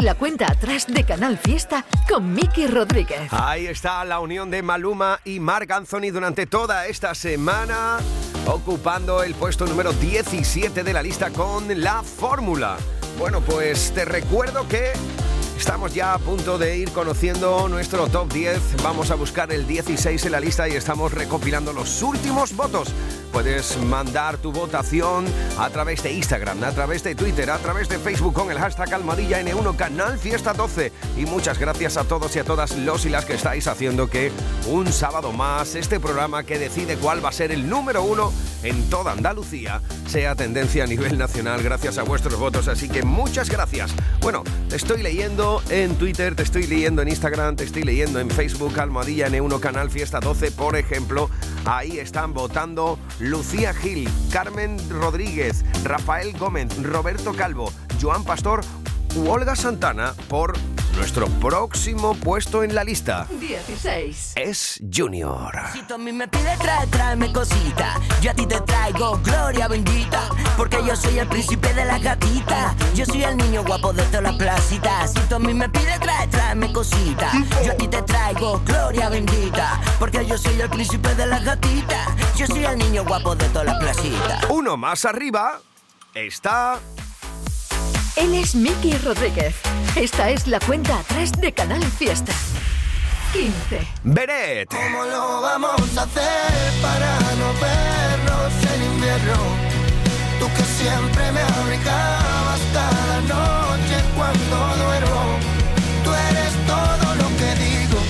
La 0.00 0.14
cuenta 0.14 0.46
atrás 0.50 0.86
de 0.86 1.04
Canal 1.04 1.38
Fiesta 1.38 1.84
con 2.08 2.32
Miki 2.32 2.66
Rodríguez. 2.66 3.32
Ahí 3.32 3.66
está 3.66 4.04
la 4.04 4.20
unión 4.20 4.50
de 4.50 4.62
Maluma 4.62 5.20
y 5.24 5.40
Marc 5.40 5.70
Anthony 5.70 6.10
durante 6.12 6.46
toda 6.46 6.86
esta 6.86 7.14
semana, 7.14 7.98
ocupando 8.46 9.22
el 9.22 9.34
puesto 9.34 9.66
número 9.66 9.92
17 9.92 10.84
de 10.84 10.92
la 10.92 11.02
lista 11.02 11.30
con 11.30 11.82
la 11.82 12.02
fórmula. 12.02 12.76
Bueno, 13.18 13.40
pues 13.40 13.92
te 13.92 14.04
recuerdo 14.04 14.68
que 14.68 14.92
estamos 15.58 15.92
ya 15.92 16.14
a 16.14 16.18
punto 16.18 16.58
de 16.58 16.76
ir 16.76 16.92
conociendo 16.92 17.68
nuestro 17.68 18.06
top 18.06 18.32
10. 18.32 18.82
Vamos 18.84 19.10
a 19.10 19.16
buscar 19.16 19.52
el 19.52 19.66
16 19.66 20.24
en 20.26 20.32
la 20.32 20.40
lista 20.40 20.68
y 20.68 20.72
estamos 20.72 21.12
recopilando 21.12 21.72
los 21.72 22.02
últimos 22.02 22.54
votos 22.54 22.92
Puedes 23.32 23.76
mandar 23.82 24.38
tu 24.38 24.52
votación 24.52 25.26
a 25.58 25.70
través 25.70 26.02
de 26.02 26.12
Instagram, 26.12 26.62
a 26.64 26.72
través 26.72 27.02
de 27.02 27.14
Twitter, 27.14 27.50
a 27.50 27.58
través 27.58 27.88
de 27.88 27.98
Facebook 27.98 28.34
con 28.34 28.50
el 28.50 28.58
hashtag 28.58 28.94
Almohadilla 28.94 29.40
N1 29.42 29.76
Canal 29.76 30.18
Fiesta 30.18 30.52
12. 30.52 30.92
Y 31.16 31.26
muchas 31.26 31.58
gracias 31.58 31.96
a 31.96 32.04
todos 32.04 32.34
y 32.36 32.38
a 32.38 32.44
todas 32.44 32.76
los 32.76 33.06
y 33.06 33.10
las 33.10 33.24
que 33.24 33.34
estáis 33.34 33.66
haciendo 33.66 34.08
que 34.08 34.32
un 34.66 34.92
sábado 34.92 35.32
más 35.32 35.74
este 35.74 36.00
programa 36.00 36.42
que 36.42 36.58
decide 36.58 36.96
cuál 36.96 37.24
va 37.24 37.28
a 37.28 37.32
ser 37.32 37.52
el 37.52 37.68
número 37.68 38.02
uno 38.02 38.32
en 38.62 38.88
toda 38.90 39.12
Andalucía 39.12 39.80
sea 40.08 40.34
tendencia 40.34 40.84
a 40.84 40.86
nivel 40.86 41.18
nacional 41.18 41.62
gracias 41.62 41.98
a 41.98 42.02
vuestros 42.02 42.38
votos. 42.38 42.68
Así 42.68 42.88
que 42.88 43.02
muchas 43.02 43.50
gracias. 43.50 43.92
Bueno, 44.20 44.42
te 44.68 44.76
estoy 44.76 45.02
leyendo 45.02 45.62
en 45.70 45.96
Twitter, 45.96 46.34
te 46.34 46.42
estoy 46.42 46.66
leyendo 46.66 47.02
en 47.02 47.08
Instagram, 47.08 47.56
te 47.56 47.64
estoy 47.64 47.82
leyendo 47.82 48.18
en 48.18 48.30
Facebook, 48.30 48.78
Almohadilla 48.80 49.28
N1 49.28 49.60
Canal 49.60 49.90
Fiesta 49.90 50.20
12, 50.20 50.50
por 50.52 50.76
ejemplo. 50.76 51.30
Ahí 51.64 51.98
están 51.98 52.32
votando 52.32 52.98
Lucía 53.20 53.74
Gil, 53.74 54.08
Carmen 54.30 54.78
Rodríguez, 54.90 55.64
Rafael 55.84 56.36
Gómez, 56.38 56.68
Roberto 56.82 57.32
Calvo, 57.32 57.72
Joan 58.00 58.24
Pastor 58.24 58.60
u 59.16 59.28
Olga 59.28 59.56
Santana 59.56 60.14
por 60.28 60.54
nuestro 60.98 61.28
próximo 61.40 62.14
puesto 62.14 62.64
en 62.64 62.74
la 62.74 62.82
lista. 62.82 63.26
16. 63.30 64.32
Es 64.34 64.82
Junior. 64.92 65.54
Si 65.72 65.82
tú 65.82 65.94
a 65.94 65.98
mí 65.98 66.12
me 66.12 66.26
pides 66.26 66.58
trae, 66.58 66.86
tráeme 66.88 67.32
cosita. 67.32 68.00
Yo 68.20 68.32
a 68.32 68.34
ti 68.34 68.46
te 68.46 68.60
traigo 68.62 69.18
gloria 69.22 69.68
bendita. 69.68 70.28
Porque 70.56 70.78
yo 70.84 70.96
soy 70.96 71.20
el 71.20 71.28
príncipe 71.28 71.72
de 71.72 71.84
las 71.84 72.02
gatitas. 72.02 72.74
Yo 72.94 73.06
soy 73.06 73.22
el 73.22 73.36
niño 73.36 73.64
guapo 73.64 73.92
de 73.92 74.02
todas 74.04 74.24
las 74.24 74.34
placitas. 74.34 75.12
Si 75.12 75.20
tú 75.28 75.36
a 75.36 75.38
mí 75.38 75.54
me 75.54 75.68
pides 75.68 76.00
trae, 76.00 76.26
tráeme 76.26 76.72
cosita. 76.72 77.30
Yo 77.64 77.72
a 77.72 77.76
ti 77.76 77.86
te 77.86 78.02
traigo 78.02 78.60
gloria 78.66 79.08
bendita. 79.08 79.80
Porque 80.00 80.26
yo 80.26 80.36
soy 80.36 80.60
el 80.60 80.68
príncipe 80.68 81.14
de 81.14 81.26
las 81.26 81.44
gatitas. 81.44 82.08
Yo 82.36 82.46
soy 82.48 82.64
el 82.64 82.76
niño 82.76 83.04
guapo 83.04 83.36
de 83.36 83.48
todas 83.50 83.66
las 83.66 83.78
placitas. 83.78 84.44
Uno 84.50 84.76
más 84.76 85.04
arriba 85.04 85.60
está 86.12 86.80
Él 88.18 88.34
es 88.34 88.56
Miki 88.56 88.98
Rodríguez. 88.98 89.54
Esta 89.94 90.28
es 90.30 90.48
la 90.48 90.58
cuenta 90.58 90.98
atrás 90.98 91.30
de 91.40 91.52
Canal 91.52 91.84
Fiesta. 91.84 92.32
15. 93.32 93.78
Beret. 94.02 94.68
¿Cómo 94.68 95.04
lo 95.04 95.40
vamos 95.40 95.96
a 95.96 96.02
hacer 96.02 96.82
para 96.82 97.16
no 97.38 97.48
vernos 97.62 98.52
en 98.74 98.82
invierno? 98.92 99.38
Tú 100.40 100.46
que 100.56 100.64
siempre 100.64 101.30
me 101.30 101.42
abrigabas 101.42 102.60
cada 102.72 103.20
noche 103.20 103.96
cuando 104.16 104.84
duermo. 104.84 105.38
Tú 106.02 106.10
eres 106.12 106.52
todo 106.66 107.14
lo 107.22 107.28
que 107.38 107.50
digo 107.62 108.00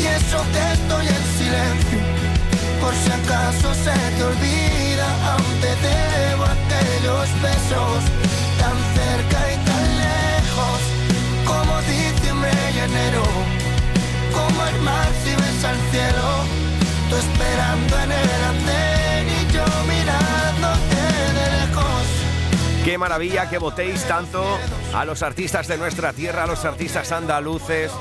y 0.00 0.06
eso 0.18 0.44
que 0.52 0.72
estoy 0.72 1.06
en 1.06 1.24
silencio. 1.38 1.98
Por 2.80 2.92
si 2.92 3.10
acaso 3.12 3.72
se 3.72 3.94
te 4.16 4.24
olvida, 4.24 5.06
aún 5.30 5.60
te 5.60 5.76
debo 5.86 6.44
aquellos 6.44 7.28
besos 7.40 8.41
como 14.32 14.66
el 14.66 14.80
mar 14.82 15.08
si 15.24 15.30
ves 15.30 15.64
al 15.64 15.78
cielo, 15.90 16.44
tú 17.10 17.16
esperando 17.16 17.98
en 17.98 18.12
el 18.12 18.44
andén 18.44 19.28
y 19.28 19.52
yo 19.52 19.64
mirándote 19.86 20.96
de 21.32 21.66
lejos. 21.66 22.84
Qué 22.84 22.98
maravilla 22.98 23.48
que 23.48 23.58
votéis 23.58 24.04
tanto 24.04 24.58
a 24.94 25.04
los 25.04 25.22
artistas 25.22 25.68
de 25.68 25.78
nuestra 25.78 26.12
tierra, 26.12 26.44
a 26.44 26.46
los 26.46 26.64
artistas 26.64 27.12
andaluces. 27.12 27.92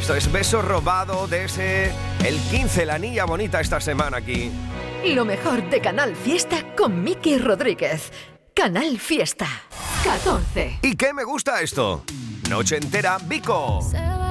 Esto 0.00 0.14
es 0.14 0.30
beso 0.30 0.62
robado 0.62 1.26
de 1.26 1.44
ese, 1.44 1.92
el 2.24 2.38
15, 2.50 2.86
la 2.86 2.98
niña 2.98 3.24
bonita 3.24 3.60
esta 3.60 3.80
semana 3.80 4.18
aquí. 4.18 4.50
Lo 5.04 5.24
mejor 5.24 5.68
de 5.70 5.80
Canal 5.80 6.16
Fiesta 6.16 6.74
con 6.76 7.02
Miki 7.02 7.38
Rodríguez. 7.38 8.12
Canal 8.54 8.98
Fiesta. 8.98 9.46
14. 10.04 10.80
¿Y 10.82 10.96
qué 10.96 11.12
me 11.12 11.24
gusta 11.24 11.60
esto? 11.60 12.04
Noche 12.48 12.76
entera, 12.76 13.18
Vico. 13.22 13.80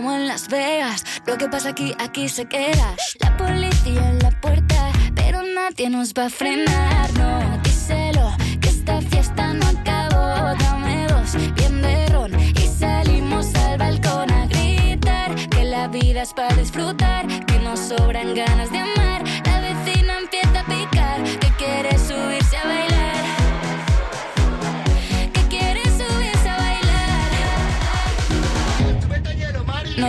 como 0.00 0.14
en 0.14 0.26
Las 0.26 0.48
Vegas. 0.48 1.04
Lo 1.26 1.36
que 1.36 1.46
pasa 1.46 1.70
aquí, 1.70 1.94
aquí 1.98 2.26
se 2.30 2.46
queda. 2.46 2.96
La 3.20 3.36
policía 3.36 4.08
en 4.08 4.18
la 4.20 4.30
puerta 4.40 4.92
Pero 5.14 5.42
nadie 5.42 5.90
nos 5.90 6.14
va 6.14 6.26
a 6.26 6.30
frenar. 6.30 7.12
No, 7.18 7.58
díselo 7.62 8.32
que 8.62 8.68
esta 8.70 9.02
fiesta 9.02 9.52
no 9.52 9.66
acabó. 9.66 10.56
Dame 10.58 11.06
dos, 11.08 11.34
bien 11.54 11.82
de 11.82 12.06
ron 12.06 12.32
Y 12.40 12.66
salimos 12.66 13.54
al 13.56 13.76
balcón 13.76 14.30
a 14.30 14.46
gritar 14.46 15.34
Que 15.50 15.64
la 15.64 15.86
vida 15.88 16.22
es 16.22 16.32
para 16.32 16.54
disfrutar 16.56 17.26
Que 17.44 17.58
nos 17.58 17.78
sobran 17.80 18.34
ganas 18.34 18.72
de 18.72 18.78
amar 18.78 18.89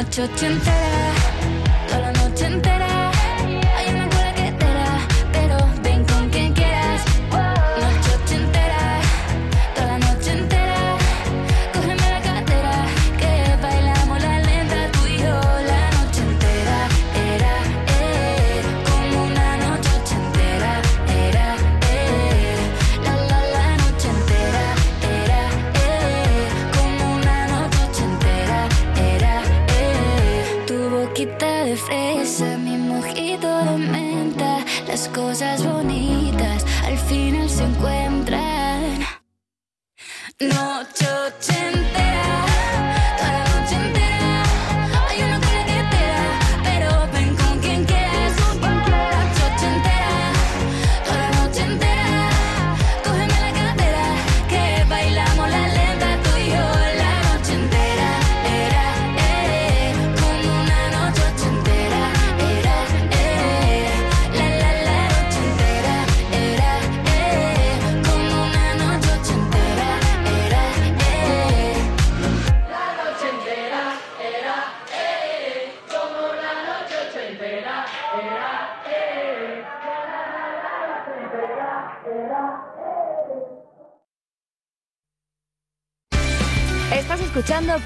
Noche 0.01 0.23
ochentera, 0.23 1.20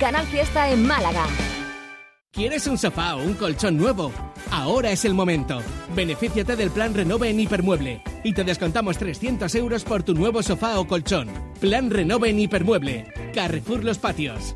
Canal 0.05 0.27
Fiesta 0.27 0.69
en 0.69 0.85
Málaga. 0.85 1.25
¿Quieres 2.31 2.67
un 2.67 2.77
sofá 2.77 3.15
o 3.15 3.23
un 3.23 3.33
colchón 3.33 3.75
nuevo? 3.75 4.11
Ahora 4.51 4.91
es 4.91 5.03
el 5.03 5.15
momento. 5.15 5.63
Benefíciate 5.95 6.55
del 6.55 6.69
plan 6.69 6.93
Renove 6.93 7.31
en 7.31 7.39
Hipermueble 7.39 8.03
y 8.23 8.31
te 8.31 8.43
descontamos 8.43 8.99
300 8.99 9.55
euros 9.55 9.83
por 9.83 10.03
tu 10.03 10.13
nuevo 10.13 10.43
sofá 10.43 10.79
o 10.79 10.85
colchón. 10.85 11.27
Plan 11.59 11.89
Renove 11.89 12.29
en 12.29 12.39
Hipermueble. 12.39 13.31
Carrefour 13.33 13.83
Los 13.83 13.97
Patios. 13.97 14.55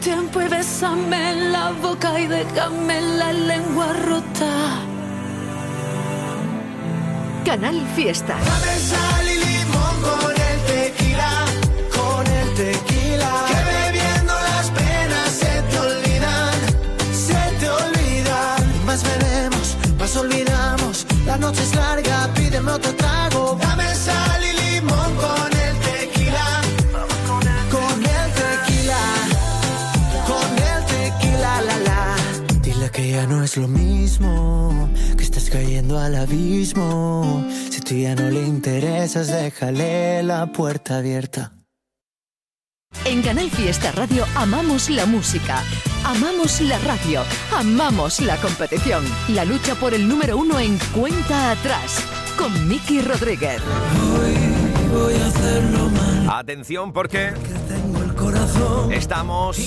Tiempo 0.00 0.40
y 0.40 0.46
bésame 0.46 1.30
en 1.30 1.52
la 1.52 1.72
boca 1.72 2.20
y 2.20 2.26
déjame 2.26 3.00
la 3.00 3.32
lengua 3.32 3.92
rota. 4.06 4.82
Canal 7.44 7.80
Fiesta. 7.96 8.34
Dame 8.34 8.78
sal 8.78 9.26
y 9.26 9.38
limón 9.38 9.96
con 10.02 10.30
el 10.30 10.60
tequila, 10.66 11.44
con 11.96 12.26
el 12.26 12.54
tequila. 12.54 13.46
Que 13.48 13.58
bebiendo 13.72 14.34
las 14.34 14.70
penas 14.70 15.30
se 15.30 15.62
te 15.70 15.78
olvidan, 15.78 16.54
se 17.12 17.56
te 17.58 17.68
olvidan. 17.68 18.86
Más 18.86 19.02
veremos, 19.02 19.76
más 19.98 20.16
olvidamos. 20.16 21.06
La 21.24 21.36
noche 21.36 21.62
es 21.62 21.74
larga, 21.74 22.28
pídeme 22.34 22.70
otro 22.72 22.94
trago. 22.94 23.58
Dame 23.60 23.94
sal 23.94 24.44
y 24.44 24.55
ya 33.16 33.26
no 33.26 33.42
es 33.42 33.56
lo 33.56 33.66
mismo, 33.66 34.90
que 35.16 35.24
estás 35.24 35.48
cayendo 35.48 35.98
al 35.98 36.16
abismo. 36.16 37.42
Si 37.70 37.80
tú 37.80 37.94
ya 37.94 38.14
no 38.14 38.28
le 38.28 38.46
interesas, 38.46 39.28
déjale 39.28 40.22
la 40.22 40.52
puerta 40.52 40.98
abierta. 40.98 41.52
En 43.06 43.22
Canal 43.22 43.50
Fiesta 43.50 43.90
Radio 43.92 44.26
amamos 44.34 44.90
la 44.90 45.06
música, 45.06 45.62
amamos 46.04 46.60
la 46.60 46.78
radio, 46.80 47.22
amamos 47.56 48.20
la 48.20 48.36
competición. 48.36 49.02
La 49.28 49.46
lucha 49.46 49.74
por 49.76 49.94
el 49.94 50.06
número 50.06 50.36
uno 50.36 50.60
en 50.60 50.76
cuenta 50.94 51.52
atrás 51.52 52.04
con 52.36 52.68
Miki 52.68 53.00
Rodríguez. 53.00 53.62
Voy 54.92 55.14
a 55.14 55.26
hacerlo 55.26 55.88
mal, 55.88 56.30
Atención 56.40 56.92
porque 56.92 57.32
estamos 58.90 59.58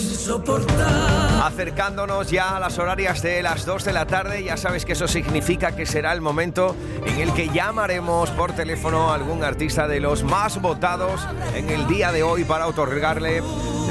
acercándonos 1.43 2.29
ya 2.29 2.57
a 2.57 2.59
las 2.59 2.77
horarias 2.77 3.21
de 3.21 3.41
las 3.41 3.65
2 3.65 3.85
de 3.85 3.93
la 3.93 4.05
tarde. 4.05 4.43
Ya 4.43 4.57
sabes 4.57 4.85
que 4.85 4.93
eso 4.93 5.07
significa 5.07 5.75
que 5.75 5.85
será 5.85 6.13
el 6.13 6.21
momento 6.21 6.75
en 7.05 7.19
el 7.19 7.33
que 7.33 7.49
llamaremos 7.49 8.29
por 8.31 8.53
teléfono 8.53 9.11
a 9.11 9.15
algún 9.15 9.43
artista 9.43 9.87
de 9.87 9.99
los 9.99 10.23
más 10.23 10.61
votados 10.61 11.27
en 11.55 11.69
el 11.69 11.87
día 11.87 12.11
de 12.11 12.23
hoy 12.23 12.43
para 12.43 12.67
otorgarle 12.67 13.41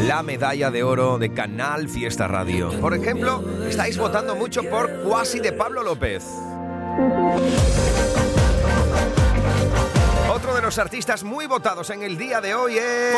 la 0.07 0.23
medalla 0.23 0.71
de 0.71 0.83
oro 0.83 1.19
de 1.19 1.33
Canal 1.33 1.89
Fiesta 1.89 2.29
Radio. 2.29 2.71
Por 2.81 2.95
ejemplo, 2.95 3.43
estáis 3.69 3.99
votando 3.99 4.37
mucho 4.37 4.63
por 4.63 5.03
Cuasi 5.03 5.41
de 5.41 5.53
Pablo 5.53 5.83
López. 5.83 6.25
Los 10.69 10.79
artistas 10.79 11.25
muy 11.25 11.47
votados 11.47 11.89
en 11.89 12.03
el 12.03 12.19
día 12.19 12.43
de 12.43 12.55
hoy 12.55 12.77
es 12.77 13.17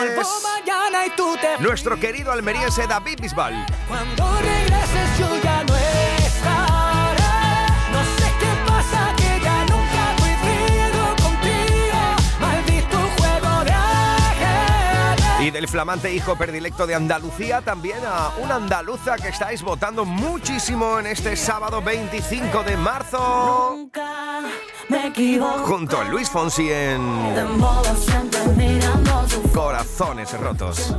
nuestro 1.58 1.98
querido 1.98 2.30
almeriense 2.30 2.86
David 2.86 3.18
Bisbal. 3.20 3.66
Cuando 3.88 4.38
regreses 4.38 5.18
yo 5.18 5.42
ya 5.42 5.59
Y 15.40 15.50
del 15.50 15.68
flamante 15.68 16.12
hijo 16.12 16.36
predilecto 16.36 16.86
de 16.86 16.94
Andalucía, 16.94 17.62
también 17.62 17.98
a 18.06 18.30
una 18.42 18.56
andaluza 18.56 19.16
que 19.16 19.28
estáis 19.28 19.62
votando 19.62 20.04
muchísimo 20.04 20.98
en 20.98 21.06
este 21.06 21.34
sábado 21.34 21.80
25 21.80 22.62
de 22.62 22.76
marzo, 22.76 23.72
Nunca 23.74 24.40
me 24.90 25.06
equivoco. 25.06 25.64
junto 25.64 25.98
a 25.98 26.04
Luis 26.04 26.28
Fonsi 26.28 26.70
en 26.70 27.00
Corazones 29.54 30.38
Rotos. 30.38 30.94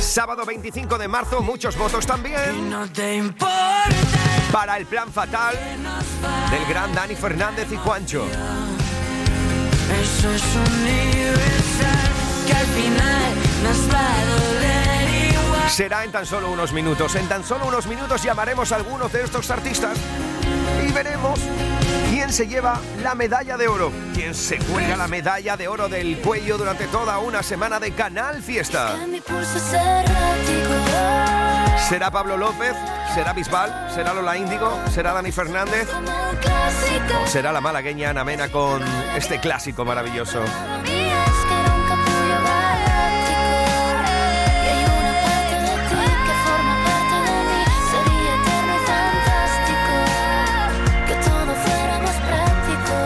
Sábado 0.00 0.44
25 0.44 0.96
de 0.98 1.08
marzo, 1.08 1.42
muchos 1.42 1.76
votos 1.76 2.06
también 2.06 2.70
No 2.70 2.86
te 2.88 3.16
importa. 3.16 4.33
Para 4.54 4.76
el 4.76 4.86
plan 4.86 5.12
fatal 5.12 5.58
del 6.48 6.64
gran 6.66 6.94
Dani 6.94 7.16
Fernández 7.16 7.66
y 7.72 7.76
Juancho. 7.76 8.24
Eso 10.00 10.30
es 10.30 10.42
universal. 10.54 12.12
Que 12.46 12.52
al 12.52 12.66
final 12.66 13.32
nos 13.64 13.92
va 13.92 13.98
a 13.98 14.24
doler 14.26 15.32
igual. 15.32 15.70
Será 15.70 16.04
en 16.04 16.12
tan 16.12 16.24
solo 16.24 16.52
unos 16.52 16.72
minutos. 16.72 17.16
En 17.16 17.28
tan 17.28 17.42
solo 17.42 17.66
unos 17.66 17.88
minutos 17.88 18.22
llamaremos 18.22 18.70
a 18.70 18.76
algunos 18.76 19.12
de 19.12 19.24
estos 19.24 19.50
artistas 19.50 19.98
y 20.86 20.92
veremos 20.92 21.40
quién 22.10 22.32
se 22.32 22.46
lleva 22.46 22.80
la 23.02 23.16
medalla 23.16 23.56
de 23.56 23.66
oro. 23.66 23.90
Quién 24.14 24.36
se 24.36 24.58
cuelga 24.58 24.96
la 24.96 25.08
medalla 25.08 25.56
de 25.56 25.66
oro 25.66 25.88
del 25.88 26.18
cuello 26.18 26.58
durante 26.58 26.86
toda 26.86 27.18
una 27.18 27.42
semana 27.42 27.80
de 27.80 27.90
Canal 27.90 28.40
Fiesta. 28.40 28.96
¿Será 31.88 32.10
Pablo 32.10 32.38
López? 32.38 32.74
¿Será 33.12 33.34
Bisbal? 33.34 33.90
¿Será 33.94 34.14
Lola 34.14 34.38
Índigo? 34.38 34.80
¿Será 34.90 35.12
Dani 35.12 35.30
Fernández? 35.30 35.86
Como 35.86 36.30
un 36.30 36.36
clásico. 36.36 37.22
¿O 37.22 37.26
será 37.26 37.52
la 37.52 37.60
malagueña 37.60 38.08
Ana 38.08 38.24
Mena 38.24 38.48
con 38.48 38.82
este 39.14 39.38
clásico 39.38 39.84
maravilloso? 39.84 40.42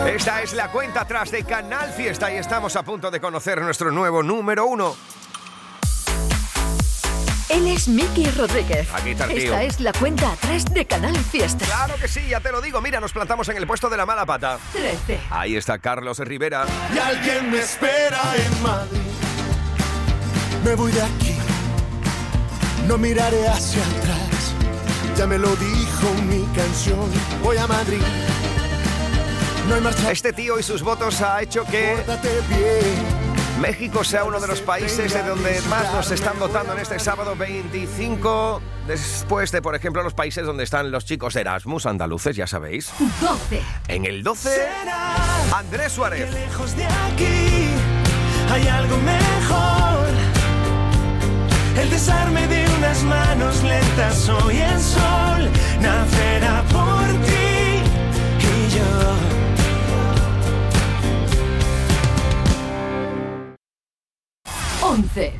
Esta 0.07 0.43
es 0.43 0.53
la 0.55 0.71
cuenta 0.71 1.01
atrás 1.01 1.33
de 1.33 1.43
Canal 1.43 1.91
Fiesta 1.91 2.33
y 2.33 2.37
estamos 2.37 2.77
a 2.77 2.85
punto 2.85 3.11
de 3.11 3.21
conocer 3.21 3.61
nuestro 3.61 3.91
nuevo 3.91 4.23
número 4.23 4.67
uno. 4.67 4.95
Él 7.49 7.67
es 7.67 7.89
Miki 7.89 8.31
Rodríguez. 8.31 8.89
Aquí 8.93 9.11
está 9.11 9.25
el 9.25 9.31
tío. 9.35 9.53
Esta 9.55 9.63
es 9.63 9.81
la 9.81 9.93
cuenta 9.93 10.33
atrás 10.33 10.65
de 10.67 10.85
Canal 10.85 11.17
Fiesta. 11.17 11.65
Claro 11.65 11.95
que 11.97 12.07
sí, 12.07 12.21
ya 12.29 12.41
te 12.41 12.53
lo 12.53 12.61
digo. 12.61 12.81
Mira, 12.83 13.01
nos 13.01 13.13
plantamos 13.13 13.49
en 13.49 13.57
el 13.57 13.67
puesto 13.67 13.89
de 13.89 13.97
la 13.97 14.05
mala 14.05 14.27
pata. 14.27 14.59
13. 14.73 15.19
Ahí 15.31 15.57
está 15.57 15.79
Carlos 15.79 16.19
Rivera. 16.19 16.67
Y 16.95 16.99
alguien 16.99 17.51
me 17.51 17.61
espera 17.61 18.21
en 18.37 18.63
Madrid. 18.63 19.01
Me 20.65 20.75
voy 20.75 20.93
de 20.93 21.01
aquí, 21.01 21.37
no 22.87 22.99
miraré 22.99 23.49
hacia 23.49 23.83
atrás. 23.83 24.55
Ya 25.17 25.27
me 25.27 25.39
lo 25.39 25.55
dijo 25.57 26.15
mi 26.27 26.45
canción. 26.55 27.11
Voy 27.43 27.57
a 27.57 27.67
Madrid. 27.67 28.03
No 29.69 29.75
hay 29.75 29.81
marcha. 29.81 30.11
Este 30.11 30.33
tío 30.33 30.59
y 30.59 30.63
sus 30.63 30.83
votos 30.83 31.21
ha 31.23 31.43
hecho 31.43 31.65
que 31.65 31.95
Pórtate 31.97 32.41
bien. 32.49 33.18
México 33.61 34.05
sea 34.05 34.25
uno 34.25 34.39
de 34.39 34.47
los 34.47 34.61
países 34.61 35.13
de 35.13 35.23
donde 35.23 35.61
más 35.63 35.93
nos 35.93 36.11
están 36.13 36.39
votando 36.39 36.75
en 36.75 36.79
este 36.79 36.99
sábado 37.01 37.35
25, 37.35 38.63
después 38.87 39.51
de, 39.51 39.61
por 39.61 39.75
ejemplo, 39.75 40.03
los 40.03 40.15
países 40.15 40.47
donde 40.47 40.63
están 40.63 40.91
los 40.91 41.05
chicos 41.05 41.35
de 41.35 41.41
Erasmus 41.41 41.87
andaluces, 41.87 42.37
ya 42.37 42.47
sabéis. 42.47 42.93
12. 43.21 43.63
En 43.89 44.05
el 44.05 44.23
12, 44.23 44.69
Andrés 45.53 45.93
Suárez. 45.93 46.33
Lejos 46.33 46.77
de 46.77 46.85
aquí 46.85 47.69
hay 48.53 48.69
algo 48.69 48.97
mejor. 48.99 50.09
El 51.81 51.91
desarme 51.91 52.47
de 52.47 52.65
unas 52.79 53.03
manos 53.03 53.63
lentas 53.63 54.29
hoy 54.29 54.57
el 54.57 54.81
sol 54.81 55.51
nacerá 55.81 56.63
por 56.73 56.98
11. 64.99 65.33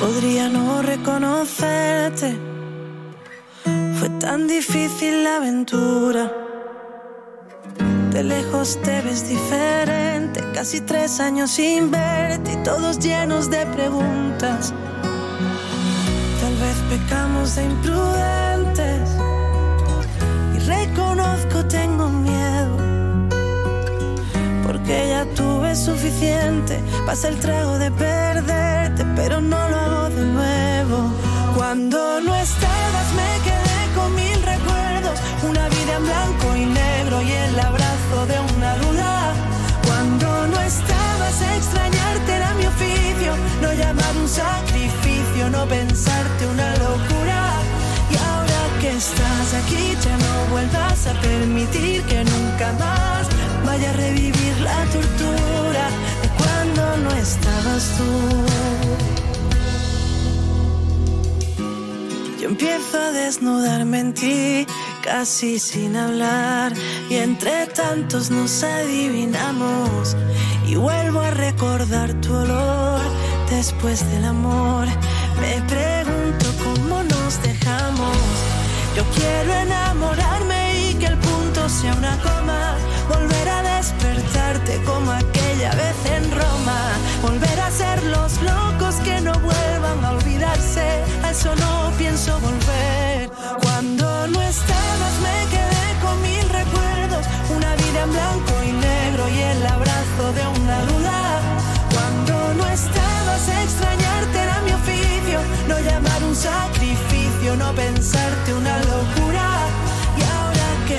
Podría 0.00 0.48
no 0.48 0.80
reconocerte. 0.80 2.38
Fue 3.98 4.08
tan 4.18 4.48
difícil 4.48 5.22
la 5.24 5.36
aventura. 5.36 6.32
De 8.12 8.22
lejos 8.24 8.78
te 8.82 9.02
ves 9.02 9.28
diferente, 9.28 10.40
casi 10.54 10.80
tres 10.80 11.20
años 11.20 11.50
sin 11.50 11.90
verte 11.90 12.52
y 12.52 12.56
todos 12.64 12.98
llenos 12.98 13.50
de 13.50 13.66
preguntas. 13.66 14.72
Tal 16.40 16.54
vez 16.64 16.76
pecamos 16.88 17.56
de 17.56 17.64
imprudentes 17.64 19.10
y 20.56 20.58
reconozco 20.60 21.64
tengo 21.66 22.08
miedo. 22.08 22.51
Porque 24.92 25.08
ya 25.08 25.24
tuve 25.34 25.74
suficiente, 25.74 26.78
pasa 27.06 27.28
el 27.28 27.40
trago 27.40 27.78
de 27.78 27.90
perderte, 27.92 29.06
pero 29.16 29.40
no 29.40 29.56
lo 29.70 29.76
hago 29.76 30.10
de 30.10 30.22
nuevo. 30.22 31.10
Cuando 31.56 32.20
no 32.20 32.34
estabas 32.34 33.08
me 33.16 33.30
quedé 33.42 33.80
con 33.94 34.14
mil 34.14 34.38
recuerdos, 34.42 35.18
una 35.48 35.66
vida 35.70 35.96
en 35.96 36.04
blanco 36.04 36.56
y 36.56 36.66
negro 36.66 37.22
y 37.22 37.32
el 37.32 37.58
abrazo 37.58 38.26
de 38.28 38.38
una 38.54 38.76
duda. 38.84 39.32
Cuando 39.86 40.48
no 40.48 40.60
estabas 40.60 41.40
extrañarte 41.56 42.30
era 42.30 42.52
mi 42.52 42.66
oficio, 42.66 43.32
no 43.62 43.72
llamar 43.72 44.14
un 44.20 44.28
sacrificio, 44.28 45.48
no 45.48 45.64
pensarte 45.68 46.46
una 46.52 46.68
locura. 46.76 47.40
Y 48.10 48.16
ahora 48.28 48.60
que 48.82 48.90
estás 48.90 49.54
aquí 49.54 49.96
ya 50.04 50.16
no 50.18 50.50
vuelvas 50.50 51.06
a 51.06 51.14
permitir 51.22 52.02
que 52.02 52.24
nunca 52.24 52.74
más 52.78 53.21
vaya 53.72 53.90
a 53.90 53.92
revivir 53.94 54.54
la 54.60 54.84
tortura 54.96 55.84
de 56.22 56.28
cuando 56.40 56.82
no 57.04 57.10
estabas 57.26 57.84
tú. 57.96 58.10
Yo 62.38 62.48
empiezo 62.48 62.98
a 63.00 63.12
desnudarme 63.12 63.98
en 64.00 64.12
ti, 64.12 64.66
casi 65.02 65.58
sin 65.58 65.96
hablar, 65.96 66.74
y 67.08 67.14
entre 67.28 67.66
tantos 67.68 68.30
nos 68.30 68.62
adivinamos. 68.62 70.16
Y 70.66 70.74
vuelvo 70.74 71.20
a 71.20 71.30
recordar 71.30 72.08
tu 72.20 72.34
olor 72.34 73.00
después 73.48 73.98
del 74.10 74.24
amor. 74.26 74.86
Me 75.40 75.54
pregunto 75.74 76.46
cómo 76.64 77.02
nos 77.04 77.42
dejamos. 77.48 78.18
Yo 78.96 79.04
quiero 79.16 79.50
enamorarme 79.66 80.60
y 80.90 80.94
que 81.00 81.06
el 81.06 81.18
punto 81.18 81.60
sea 81.70 81.94
una 81.94 82.14
coma. 82.26 82.76
Volver 83.08 83.41
despertarte 83.82 84.80
como 84.84 85.10
aquella 85.10 85.70
vez 85.74 85.96
en 86.16 86.30
Roma. 86.30 86.80
Volver 87.20 87.58
a 87.60 87.70
ser 87.70 88.00
los 88.04 88.40
locos 88.40 88.94
que 89.02 89.20
no 89.20 89.32
vuelvan 89.40 90.04
a 90.04 90.12
olvidarse. 90.12 90.86
A 91.24 91.30
eso 91.32 91.50
no 91.56 91.90
pienso 91.98 92.38
volver. 92.38 93.30
Cuando 93.60 94.28
no 94.28 94.40
estabas 94.40 95.14
me 95.26 95.36
quedé 95.54 95.86
con 96.00 96.14
mil 96.22 96.46
recuerdos. 96.60 97.24
Una 97.56 97.74
vida 97.82 98.00
en 98.06 98.12
blanco 98.12 98.52
y 98.68 98.72
negro 98.88 99.22
y 99.28 99.38
el 99.52 99.66
abrazo 99.66 100.24
de 100.38 100.44
una 100.60 100.78
duda. 100.90 101.18
Cuando 101.94 102.34
no 102.58 102.64
estabas 102.68 103.42
extrañarte 103.64 104.36
era 104.46 104.60
mi 104.66 104.72
oficio. 104.80 105.38
No 105.66 105.76
llamar 105.80 106.22
un 106.22 106.36
sacrificio, 106.36 107.56
no 107.56 107.72
pensarte 107.72 108.54
una 108.54 108.78
locura. 108.78 109.31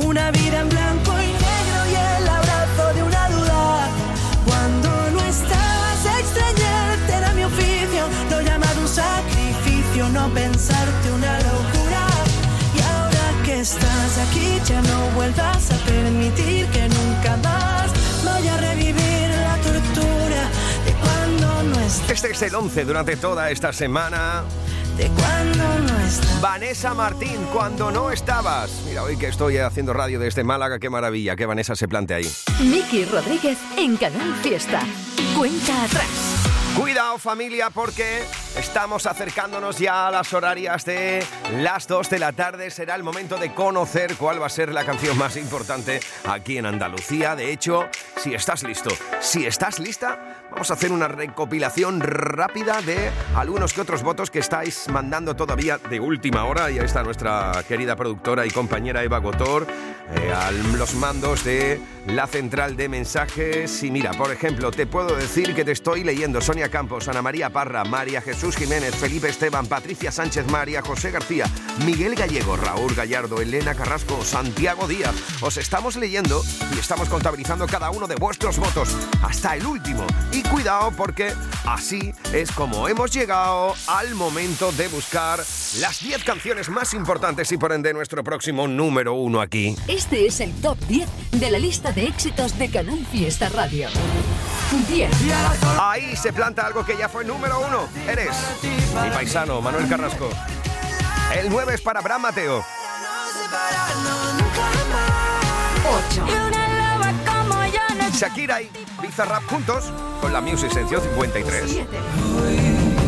una 0.00 0.30
vida 0.30 0.60
en 0.60 0.68
blanco 0.68 1.12
y 1.12 1.26
negro 1.26 1.80
y 1.90 1.94
el 1.94 2.28
abrazo 2.28 2.94
de 2.94 3.02
una 3.02 3.28
duda 3.30 3.88
cuando 4.46 5.10
no 5.12 5.20
estabas 5.24 6.06
extrañarte 6.20 7.12
era 7.12 7.32
mi 7.34 7.44
oficio 7.44 8.08
no 8.30 8.40
llamar 8.40 8.78
un 8.78 8.88
sacrificio 8.88 10.08
no 10.10 10.28
pensarte 10.30 11.12
una 11.12 11.38
locura 11.38 12.06
y 12.74 12.80
ahora 12.82 13.44
que 13.44 13.60
estás 13.60 14.18
aquí 14.28 14.60
ya 14.66 14.80
no 14.82 15.10
vuelvas 15.14 15.70
a 15.70 15.76
permitir 15.84 16.66
que 16.68 16.88
nunca 16.88 17.36
más 17.42 17.90
vaya 18.24 18.54
a 18.54 18.58
revivir 18.58 19.28
la 19.30 19.56
tortura 19.56 20.42
de 20.84 20.92
cuando 20.94 21.62
no 21.64 21.80
estás. 21.80 22.10
Este 22.10 22.30
es 22.32 22.42
el 22.42 22.54
11 22.54 22.84
durante 22.84 23.16
toda 23.16 23.50
esta 23.50 23.72
semana. 23.72 24.44
De 24.96 25.08
cuando 25.08 25.92
no 25.92 25.98
estás. 26.00 26.40
Vanessa 26.40 26.94
Martín, 26.94 27.36
cuando 27.52 27.90
no 27.90 28.10
estabas. 28.12 28.70
Mira, 28.86 29.02
hoy 29.02 29.16
que 29.16 29.28
estoy 29.28 29.58
haciendo 29.58 29.92
radio 29.92 30.18
desde 30.18 30.44
Málaga, 30.44 30.78
qué 30.78 30.88
maravilla 30.88 31.34
que 31.36 31.46
Vanessa 31.46 31.74
se 31.74 31.88
plantea 31.88 32.18
ahí. 32.18 32.30
Miki 32.60 33.04
Rodríguez 33.04 33.58
en 33.76 33.96
Canal 33.96 34.34
Fiesta. 34.36 34.80
Cuenta 35.36 35.84
atrás. 35.84 36.33
Cuidado 36.76 37.18
familia 37.18 37.70
porque 37.70 38.24
estamos 38.56 39.06
acercándonos 39.06 39.78
ya 39.78 40.08
a 40.08 40.10
las 40.10 40.32
horarias 40.32 40.84
de 40.84 41.24
las 41.60 41.86
2 41.86 42.10
de 42.10 42.18
la 42.18 42.32
tarde. 42.32 42.68
Será 42.70 42.96
el 42.96 43.04
momento 43.04 43.36
de 43.36 43.54
conocer 43.54 44.16
cuál 44.16 44.42
va 44.42 44.46
a 44.46 44.50
ser 44.50 44.72
la 44.72 44.84
canción 44.84 45.16
más 45.16 45.36
importante 45.36 46.00
aquí 46.28 46.58
en 46.58 46.66
Andalucía. 46.66 47.36
De 47.36 47.52
hecho, 47.52 47.88
si 48.16 48.34
estás 48.34 48.64
listo, 48.64 48.90
si 49.20 49.46
estás 49.46 49.78
lista, 49.78 50.46
vamos 50.50 50.70
a 50.70 50.74
hacer 50.74 50.90
una 50.90 51.06
recopilación 51.06 52.00
rápida 52.00 52.82
de 52.82 53.10
algunos 53.36 53.72
que 53.72 53.80
otros 53.80 54.02
votos 54.02 54.30
que 54.30 54.40
estáis 54.40 54.88
mandando 54.88 55.36
todavía 55.36 55.78
de 55.78 56.00
última 56.00 56.44
hora. 56.44 56.72
Y 56.72 56.78
ahí 56.80 56.86
está 56.86 57.04
nuestra 57.04 57.52
querida 57.68 57.94
productora 57.94 58.46
y 58.46 58.50
compañera 58.50 59.04
Eva 59.04 59.18
Gotor 59.18 59.66
eh, 60.10 60.32
a 60.32 60.50
los 60.50 60.94
mandos 60.94 61.44
de 61.44 61.80
la 62.08 62.26
central 62.26 62.76
de 62.76 62.88
mensajes. 62.88 63.82
Y 63.82 63.90
mira, 63.90 64.12
por 64.12 64.32
ejemplo, 64.32 64.70
te 64.70 64.86
puedo 64.86 65.16
decir 65.16 65.54
que 65.54 65.64
te 65.64 65.72
estoy 65.72 66.04
leyendo 66.04 66.40
Sonia 66.40 66.63
Campos, 66.68 67.08
Ana 67.08 67.22
María 67.22 67.50
Parra, 67.50 67.84
María 67.84 68.20
Jesús 68.20 68.56
Jiménez, 68.56 68.94
Felipe 68.94 69.28
Esteban, 69.28 69.66
Patricia 69.66 70.10
Sánchez 70.10 70.46
María, 70.50 70.82
José 70.82 71.10
García, 71.10 71.46
Miguel 71.84 72.14
Gallego, 72.14 72.56
Raúl 72.56 72.94
Gallardo, 72.94 73.40
Elena 73.40 73.74
Carrasco, 73.74 74.24
Santiago 74.24 74.86
Díaz. 74.88 75.14
Os 75.42 75.56
estamos 75.56 75.96
leyendo 75.96 76.42
y 76.74 76.78
estamos 76.78 77.08
contabilizando 77.08 77.66
cada 77.66 77.90
uno 77.90 78.06
de 78.06 78.16
vuestros 78.16 78.58
votos 78.58 78.96
hasta 79.22 79.56
el 79.56 79.66
último. 79.66 80.06
Y 80.32 80.42
cuidado 80.42 80.92
porque 80.96 81.32
así 81.66 82.12
es 82.32 82.50
como 82.52 82.88
hemos 82.88 83.10
llegado 83.10 83.74
al 83.86 84.14
momento 84.14 84.72
de 84.72 84.88
buscar 84.88 85.38
las 85.80 86.00
10 86.02 86.24
canciones 86.24 86.68
más 86.68 86.94
importantes 86.94 87.50
y 87.52 87.56
por 87.56 87.72
ende 87.72 87.92
nuestro 87.92 88.22
próximo 88.24 88.68
número 88.68 89.14
uno 89.14 89.40
aquí. 89.40 89.76
Este 89.88 90.26
es 90.26 90.40
el 90.40 90.52
top 90.60 90.78
10 90.86 91.08
de 91.32 91.50
la 91.50 91.58
lista 91.58 91.92
de 91.92 92.06
éxitos 92.06 92.58
de 92.58 92.70
Canal 92.70 93.04
Fiesta 93.10 93.48
Radio. 93.48 93.88
10. 94.88 95.10
Ahí 95.80 96.16
se 96.16 96.32
planta 96.54 96.66
algo 96.66 96.84
que 96.84 96.96
ya 96.96 97.08
fue 97.08 97.24
número 97.24 97.60
uno. 97.60 97.88
Eres 98.08 98.30
mi 99.02 99.10
paisano, 99.10 99.60
Manuel 99.60 99.88
Carrasco. 99.88 100.30
El 101.34 101.50
9 101.50 101.74
es 101.74 101.80
para 101.80 102.00
Abraham 102.00 102.22
Mateo. 102.22 102.64
8. 106.10 106.26
Shakira 108.12 108.62
y 108.62 108.70
Bizarrap 109.02 109.42
juntos 109.46 109.92
con 110.20 110.32
la 110.32 110.40
Music 110.40 110.70
Sencio 110.72 111.00
53. 111.00 111.64
7. 111.66 111.88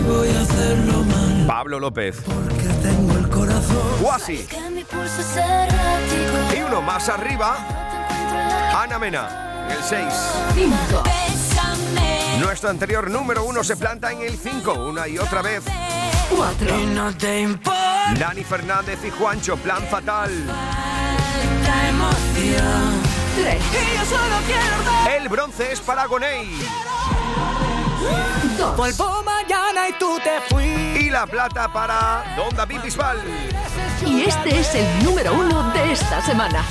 Voy 0.07 0.29
a 0.29 0.41
hacerlo 0.41 1.05
mal 1.05 1.47
Pablo 1.47 1.79
López. 1.79 2.17
porque 2.25 2.69
tengo 2.83 3.17
el 3.17 3.29
corazón. 3.29 4.01
Guasi. 4.01 4.49
Y 6.57 6.63
uno 6.63 6.83
más 6.83 7.09
arriba, 7.09 7.57
Ana 8.77 8.99
Mena, 8.99 9.67
el 9.71 9.83
6. 9.83 10.05
5. 10.55 11.46
Nuestro 12.41 12.71
anterior 12.71 13.11
número 13.11 13.45
uno 13.45 13.65
se 13.65 13.77
planta 13.77 14.13
en 14.13 14.23
el 14.23 14.37
5, 14.37 14.73
una 14.73 15.09
y 15.09 15.19
otra 15.19 15.43
vez. 15.43 15.63
4. 16.35 16.81
Y 16.81 16.87
no 16.87 17.15
te 17.17 17.41
importa 17.41 18.15
Dani 18.19 18.45
Fernández 18.45 18.99
y 19.05 19.11
Juancho, 19.11 19.57
Plan 19.57 19.83
Fatal. 19.91 20.31
la 20.47 21.89
emoción 21.89 23.03
3. 23.37 23.63
Y 23.63 23.97
yo 23.97 24.05
solo 24.05 24.37
quiero 24.47 25.07
ver 25.07 25.23
El 25.23 25.29
bronce 25.29 25.73
es 25.73 25.81
para 25.81 26.07
Gonei. 26.07 26.49
2. 28.59 28.77
Vuelvo 28.77 29.23
mañana 29.23 29.89
y 29.89 29.93
tú 29.99 30.19
te 30.23 30.41
fui 30.55 30.65
Y 30.65 31.11
la 31.11 31.27
plata 31.27 31.73
para 31.73 32.35
Don 32.37 32.55
David 32.55 32.81
Bisbal. 32.83 33.19
Y 34.05 34.23
este 34.23 34.61
es 34.61 34.75
el 34.75 35.05
número 35.05 35.33
1 35.35 35.73
de 35.73 35.93
esta 35.93 36.21
semana. 36.25 36.65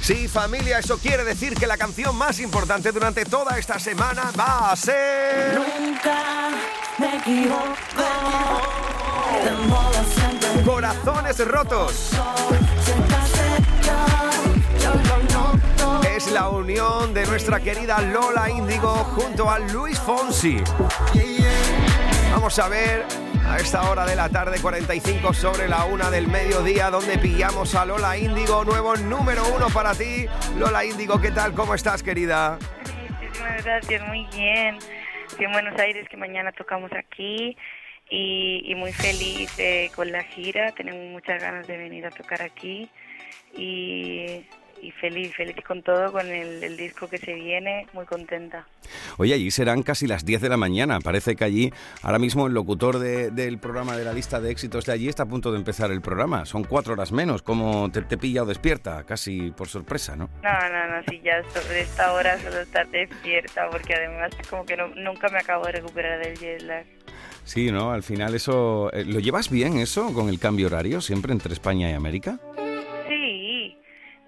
Sí, 0.00 0.28
familia, 0.28 0.78
eso 0.78 0.98
quiere 0.98 1.24
decir 1.24 1.54
que 1.54 1.66
la 1.66 1.76
canción 1.76 2.16
más 2.16 2.40
importante 2.40 2.90
durante 2.90 3.24
toda 3.24 3.58
esta 3.58 3.78
semana 3.78 4.32
va 4.38 4.72
a 4.72 4.76
ser... 4.76 5.54
Nunca 5.54 6.50
me 6.98 7.16
equivoco. 7.18 7.74
Corazones 10.64 11.46
rotos. 11.46 12.10
Es 16.16 16.32
la 16.32 16.48
unión 16.48 17.14
de 17.14 17.26
nuestra 17.26 17.60
querida 17.60 18.00
Lola 18.00 18.50
Índigo 18.50 18.94
junto 19.14 19.50
a 19.50 19.58
Luis 19.58 19.98
Fonsi. 19.98 20.62
Vamos 22.32 22.58
a 22.58 22.68
ver 22.68 23.29
a 23.50 23.56
esta 23.56 23.90
hora 23.90 24.06
de 24.06 24.14
la 24.14 24.28
tarde, 24.28 24.60
45 24.60 25.34
sobre 25.34 25.66
la 25.66 25.84
una 25.84 26.08
del 26.08 26.28
mediodía, 26.28 26.88
donde 26.88 27.18
pillamos 27.18 27.74
a 27.74 27.84
Lola 27.84 28.16
Índigo, 28.16 28.64
nuevo 28.64 28.94
número 28.94 29.42
uno 29.54 29.66
para 29.74 29.92
ti. 29.92 30.26
Lola 30.56 30.84
Índigo, 30.84 31.20
¿qué 31.20 31.32
tal? 31.32 31.52
¿Cómo 31.52 31.74
estás, 31.74 32.00
querida? 32.02 32.58
Muchísimas 33.20 33.64
gracias, 33.64 34.06
muy 34.06 34.24
bien. 34.36 34.78
En 35.38 35.52
Buenos 35.52 35.76
Aires, 35.80 36.08
que 36.08 36.16
mañana 36.16 36.52
tocamos 36.52 36.92
aquí 36.92 37.56
y, 38.08 38.62
y 38.64 38.74
muy 38.76 38.92
feliz 38.92 39.52
eh, 39.58 39.90
con 39.96 40.12
la 40.12 40.22
gira. 40.22 40.70
Tenemos 40.72 41.04
muchas 41.10 41.42
ganas 41.42 41.66
de 41.66 41.76
venir 41.76 42.06
a 42.06 42.10
tocar 42.10 42.42
aquí 42.42 42.88
y, 43.56 44.44
y 44.82 44.90
feliz, 44.92 45.34
feliz 45.34 45.56
con 45.66 45.82
todo, 45.82 46.10
con 46.12 46.26
el, 46.26 46.62
el 46.62 46.76
disco 46.76 47.08
que 47.08 47.18
se 47.18 47.34
viene, 47.34 47.86
muy 47.92 48.04
contenta. 48.06 48.66
Oye, 49.18 49.34
allí 49.34 49.50
serán 49.50 49.82
casi 49.82 50.06
las 50.06 50.24
10 50.24 50.40
de 50.40 50.48
la 50.48 50.56
mañana. 50.56 51.00
Parece 51.00 51.36
que 51.36 51.44
allí, 51.44 51.72
ahora 52.02 52.18
mismo, 52.18 52.46
el 52.46 52.54
locutor 52.54 52.98
de- 52.98 53.30
del 53.30 53.58
programa 53.58 53.96
de 53.96 54.04
la 54.04 54.12
lista 54.12 54.40
de 54.40 54.50
éxitos 54.50 54.84
de 54.86 54.92
allí 54.92 55.08
está 55.08 55.24
a 55.24 55.26
punto 55.26 55.52
de 55.52 55.58
empezar 55.58 55.90
el 55.90 56.00
programa. 56.00 56.44
Son 56.46 56.64
cuatro 56.64 56.92
horas 56.94 57.12
menos, 57.12 57.42
como 57.42 57.90
te, 57.90 58.02
te 58.02 58.16
pilla 58.18 58.42
o 58.42 58.46
despierta, 58.46 59.04
casi 59.04 59.50
por 59.50 59.68
sorpresa, 59.68 60.16
¿no? 60.16 60.28
No, 60.42 60.68
no, 60.70 60.96
no, 60.96 61.02
sí, 61.08 61.20
ya 61.24 61.42
sobre 61.50 61.82
esta 61.82 62.12
hora 62.12 62.38
solo 62.40 62.60
estar 62.60 62.88
despierta, 62.90 63.68
porque 63.70 63.94
además 63.94 64.30
como 64.48 64.64
que 64.64 64.76
no- 64.76 64.88
nunca 64.88 65.28
me 65.28 65.38
acabo 65.38 65.66
de 65.66 65.72
recuperar 65.72 66.18
del 66.24 66.36
jet 66.38 66.62
lag. 66.62 66.84
Sí, 67.44 67.72
¿no? 67.72 67.90
Al 67.90 68.02
final 68.02 68.34
eso... 68.34 68.92
eh, 68.92 69.04
¿Lo 69.04 69.18
llevas 69.18 69.50
bien 69.50 69.78
eso 69.78 70.12
con 70.12 70.28
el 70.28 70.38
cambio 70.38 70.66
horario 70.68 71.00
siempre 71.00 71.32
entre 71.32 71.52
España 71.52 71.90
y 71.90 71.94
América? 71.94 72.38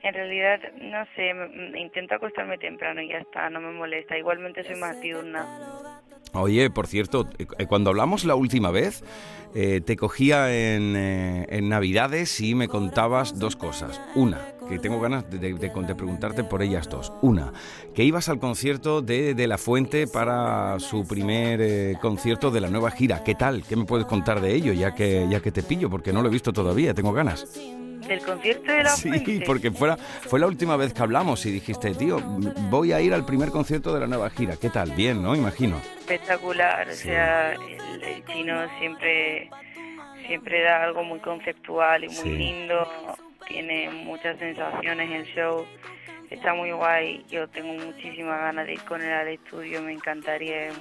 En 0.03 0.15
realidad, 0.15 0.59
no 0.81 1.05
sé, 1.15 1.33
intento 1.79 2.17
acostarme 2.17 2.59
temprano 2.59 3.01
y 3.03 3.09
ya 3.09 3.19
está, 3.19 3.49
no 3.51 3.61
me 3.61 3.71
molesta. 3.73 4.19
Igualmente 4.19 4.65
soy 4.65 4.75
más 4.77 5.01
diurna. 5.01 5.47
Oye, 6.35 6.71
por 6.71 6.87
cierto, 6.87 7.29
eh, 7.39 7.47
eh, 7.59 7.67
cuando 7.67 7.91
hablamos 7.91 8.25
la 8.25 8.35
última 8.35 8.71
vez, 8.71 9.05
eh, 9.55 9.81
te 9.85 9.97
cogía 9.97 10.51
en, 10.51 10.97
eh, 10.97 11.47
en 11.51 11.69
Navidades 11.69 12.41
y 12.41 12.55
me 12.55 12.69
contabas 12.69 13.39
dos 13.39 13.55
cosas. 13.55 14.01
Una, 14.15 14.39
que 14.69 14.79
tengo 14.79 14.99
ganas 14.99 15.31
de, 15.31 15.39
de- 15.39 15.53
de- 15.55 15.69
de 15.69 15.95
preguntarte 15.95 16.43
por 16.43 16.63
ellas 16.63 16.89
dos. 16.89 17.13
Una, 17.21 17.53
que 17.95 18.03
ibas 18.03 18.29
al 18.31 18.39
concierto 18.41 19.03
de, 19.03 19.35
de 19.35 19.47
La 19.47 19.59
Fuente 19.59 20.07
para 20.07 20.81
su 20.81 21.07
primer 21.07 21.61
eh, 21.61 21.95
concierto 22.01 22.51
de 22.51 22.61
la 22.63 22.71
nueva 22.71 22.91
gira. 22.91 23.23
¿Qué 23.23 23.35
tal? 23.35 23.63
¿Qué 23.69 23.77
me 23.77 23.85
puedes 23.85 24.07
contar 24.07 24.41
de 24.41 24.55
ello, 24.55 24.73
ya 24.73 24.95
que, 24.95 25.27
ya 25.31 25.41
que 25.41 25.53
te 25.53 25.63
pillo? 25.63 25.91
Porque 25.91 26.13
no 26.15 26.23
lo 26.23 26.29
he 26.29 26.33
visto 26.33 26.53
todavía, 26.53 26.95
tengo 26.95 27.13
ganas. 27.13 27.61
¿Del 28.07 28.21
concierto 28.23 28.73
de 28.73 28.83
la 28.83 28.91
Sí, 28.91 29.09
Fuente? 29.09 29.43
porque 29.47 29.71
fuera, 29.71 29.97
fue 29.97 30.39
la 30.41 30.47
última 30.47 30.77
vez 30.77 30.93
que 30.93 31.03
hablamos 31.03 31.45
y 31.47 31.51
dijiste, 31.53 31.95
tío, 31.95 32.19
voy 32.71 32.93
a 32.93 33.01
ir 33.01 33.15
al 33.15 33.25
primer 33.25 33.51
concierto 33.51 33.93
de 33.95 34.01
la 34.01 34.07
nueva 34.07 34.29
gira. 34.31 34.57
¿Qué 34.61 34.71
tal? 34.71 34.91
Bien, 34.93 35.23
¿no? 35.23 35.35
Imagino. 35.37 35.81
espectacular, 36.01 36.89
o 36.89 36.93
sea, 36.93 37.53
el, 37.53 38.03
el 38.03 38.25
chino 38.27 38.55
siempre 38.79 39.49
siempre 40.27 40.63
da 40.63 40.85
algo 40.85 41.03
muy 41.05 41.19
conceptual 41.21 42.05
y 42.05 42.09
muy 42.09 42.17
Sí. 42.17 42.31
lindo, 42.31 42.87
tiene 43.49 43.91
muchas 43.91 44.39
sensaciones 44.39 45.11
el 45.11 45.25
show, 45.35 45.65
está 46.31 46.55
muy 46.55 46.71
guay, 46.71 47.25
yo 47.29 47.49
tengo 47.49 47.73
muchísimas 47.75 48.39
ganas 48.41 48.67
de 48.67 48.75
ir 48.75 48.81
con 48.83 49.03
él 49.03 49.13
al 49.13 49.29
estudio, 49.29 49.83
me 49.83 49.93
encantaría, 49.93 50.69
es 50.69 50.75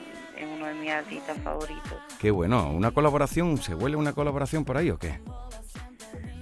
uno 0.55 0.67
de 0.67 0.73
mis 0.75 0.91
artistas 0.91 1.37
favoritos. 1.43 1.93
Qué 2.19 2.29
bueno. 2.31 2.69
¿Una 2.71 2.91
colaboración? 2.91 3.57
¿Se 3.57 3.73
huele 3.73 3.95
una 3.95 4.13
colaboración 4.13 4.63
por 4.63 4.77
ahí 4.77 4.89
o 4.91 4.97
qué? 4.99 5.19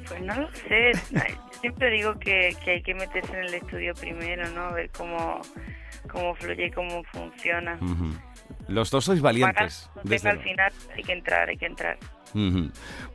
Pues 0.10 0.22
no 0.22 0.36
lo 0.36 0.52
sé, 0.52 0.92
yo 1.12 1.22
siempre 1.62 1.92
digo 1.92 2.20
que, 2.20 2.56
que 2.64 2.72
hay 2.72 2.82
que 2.82 2.94
meterse 2.94 3.32
en 3.32 3.46
el 3.46 3.54
estudio 3.54 3.94
primero, 3.94 4.50
¿no? 4.50 4.74
Ver 4.74 4.90
cómo, 4.90 5.42
cómo 6.12 6.36
fluye 6.36 6.66
y 6.66 6.72
cómo 6.72 7.04
funciona. 7.06 7.80
Los 8.68 8.92
dos 8.92 9.06
sois 9.06 9.22
valientes. 9.22 9.90
Desde 10.04 10.30
al 10.30 10.40
final 10.42 10.74
hay 10.96 11.04
que 11.04 11.14
entrar, 11.14 11.50
hay 11.50 11.58
que 11.58 11.66
entrar. 11.66 11.98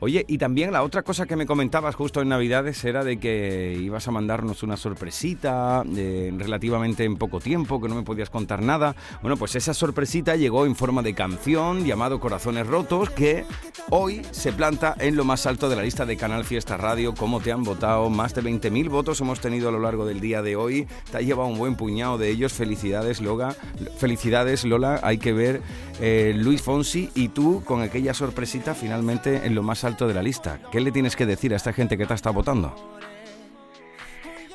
Oye, 0.01 0.25
y 0.29 0.39
también 0.39 0.73
la 0.73 0.83
otra 0.83 1.03
cosa 1.03 1.27
que 1.27 1.37
me 1.37 1.47
comentabas 1.47 1.95
justo 1.95 2.21
en 2.21 2.29
Navidades 2.29 2.85
era 2.85 3.05
de 3.05 3.19
que 3.19 3.79
ibas 3.81 4.09
a 4.09 4.11
mandarnos 4.11 4.63
una 4.63 4.77
sorpresita 4.77 5.83
eh, 5.97 6.33
relativamente 6.37 7.05
en 7.05 7.17
poco 7.17 7.41
tiempo, 7.41 7.81
que 7.81 7.89
no 7.89 7.95
me 7.95 8.03
podías 8.03 8.31
contar 8.31 8.63
nada. 8.63 8.95
Bueno, 9.23 9.37
pues 9.37 9.55
esa 9.57 9.75
sorpresita 9.75 10.37
llegó 10.37 10.67
en 10.67 10.77
forma 10.77 11.03
de 11.03 11.15
canción 11.15 11.85
llamado 11.85 12.21
Corazones 12.21 12.67
Rotos, 12.67 13.11
que 13.11 13.45
hoy 13.91 14.23
se 14.31 14.53
planta 14.53 14.95
en 14.99 15.17
lo 15.17 15.25
más 15.25 15.47
alto 15.47 15.69
de 15.69 15.77
la 15.77 15.83
lista 15.83 16.07
de 16.07 16.17
Canal 16.17 16.45
Fiesta 16.45 16.77
Radio. 16.77 17.15
¿Cómo 17.15 17.41
te 17.41 17.53
han 17.53 17.63
votado? 17.63 18.11
Más 18.11 18.35
de 18.35 18.43
20.000 18.43 18.89
votos 18.89 19.21
hemos 19.21 19.41
tenido 19.41 19.69
a 19.69 19.73
lo 19.73 19.81
largo 19.81 20.07
del 20.07 20.21
día 20.21 20.43
de 20.43 20.57
hoy. 20.57 20.87
Te 21.11 21.19
ha 21.19 21.21
llevado 21.21 21.49
un 21.49 21.59
buen 21.59 21.77
puñado 21.77 22.19
de 22.19 22.31
ellos. 22.31 22.53
Felicidades, 22.53 23.21
Lola. 23.21 23.57
Felicidades, 23.99 24.65
Lola. 24.65 25.01
Hay 25.03 25.19
que 25.19 25.33
ver 25.33 25.63
eh, 26.01 26.33
Luis 26.35 26.63
Fonsi 26.63 27.11
y 27.15 27.29
tú 27.29 27.63
con 27.65 27.83
aquella 27.83 28.15
sorpresita 28.15 28.75
finalmente 28.75 29.47
en 29.47 29.55
lo 29.55 29.63
más 29.63 29.85
alto 29.85 30.07
de 30.07 30.15
la 30.15 30.23
lista. 30.23 30.61
¿Qué 30.71 30.81
le 30.81 30.93
tienes 30.93 31.17
que 31.17 31.27
decir 31.27 31.53
a 31.53 31.57
esta 31.57 31.73
gente 31.73 31.97
que 31.97 32.07
te 32.07 32.15
está 32.15 32.31
votando? 32.31 32.75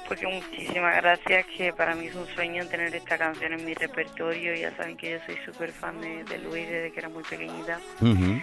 Porque 0.07 0.25
muchísimas 0.25 0.95
gracias, 0.95 1.45
que 1.55 1.71
para 1.71 1.93
mí 1.93 2.07
es 2.07 2.15
un 2.15 2.25
sueño 2.27 2.65
tener 2.65 2.95
esta 2.95 3.17
canción 3.17 3.53
en 3.53 3.63
mi 3.63 3.75
repertorio. 3.75 4.55
Ya 4.55 4.75
saben 4.75 4.97
que 4.97 5.11
yo 5.11 5.17
soy 5.25 5.37
súper 5.45 5.71
fan 5.71 6.01
de, 6.01 6.23
de 6.23 6.39
Luis 6.39 6.67
desde 6.67 6.91
que 6.91 6.99
era 6.99 7.09
muy 7.09 7.23
pequeñita. 7.23 7.79
Ujú. 8.01 8.41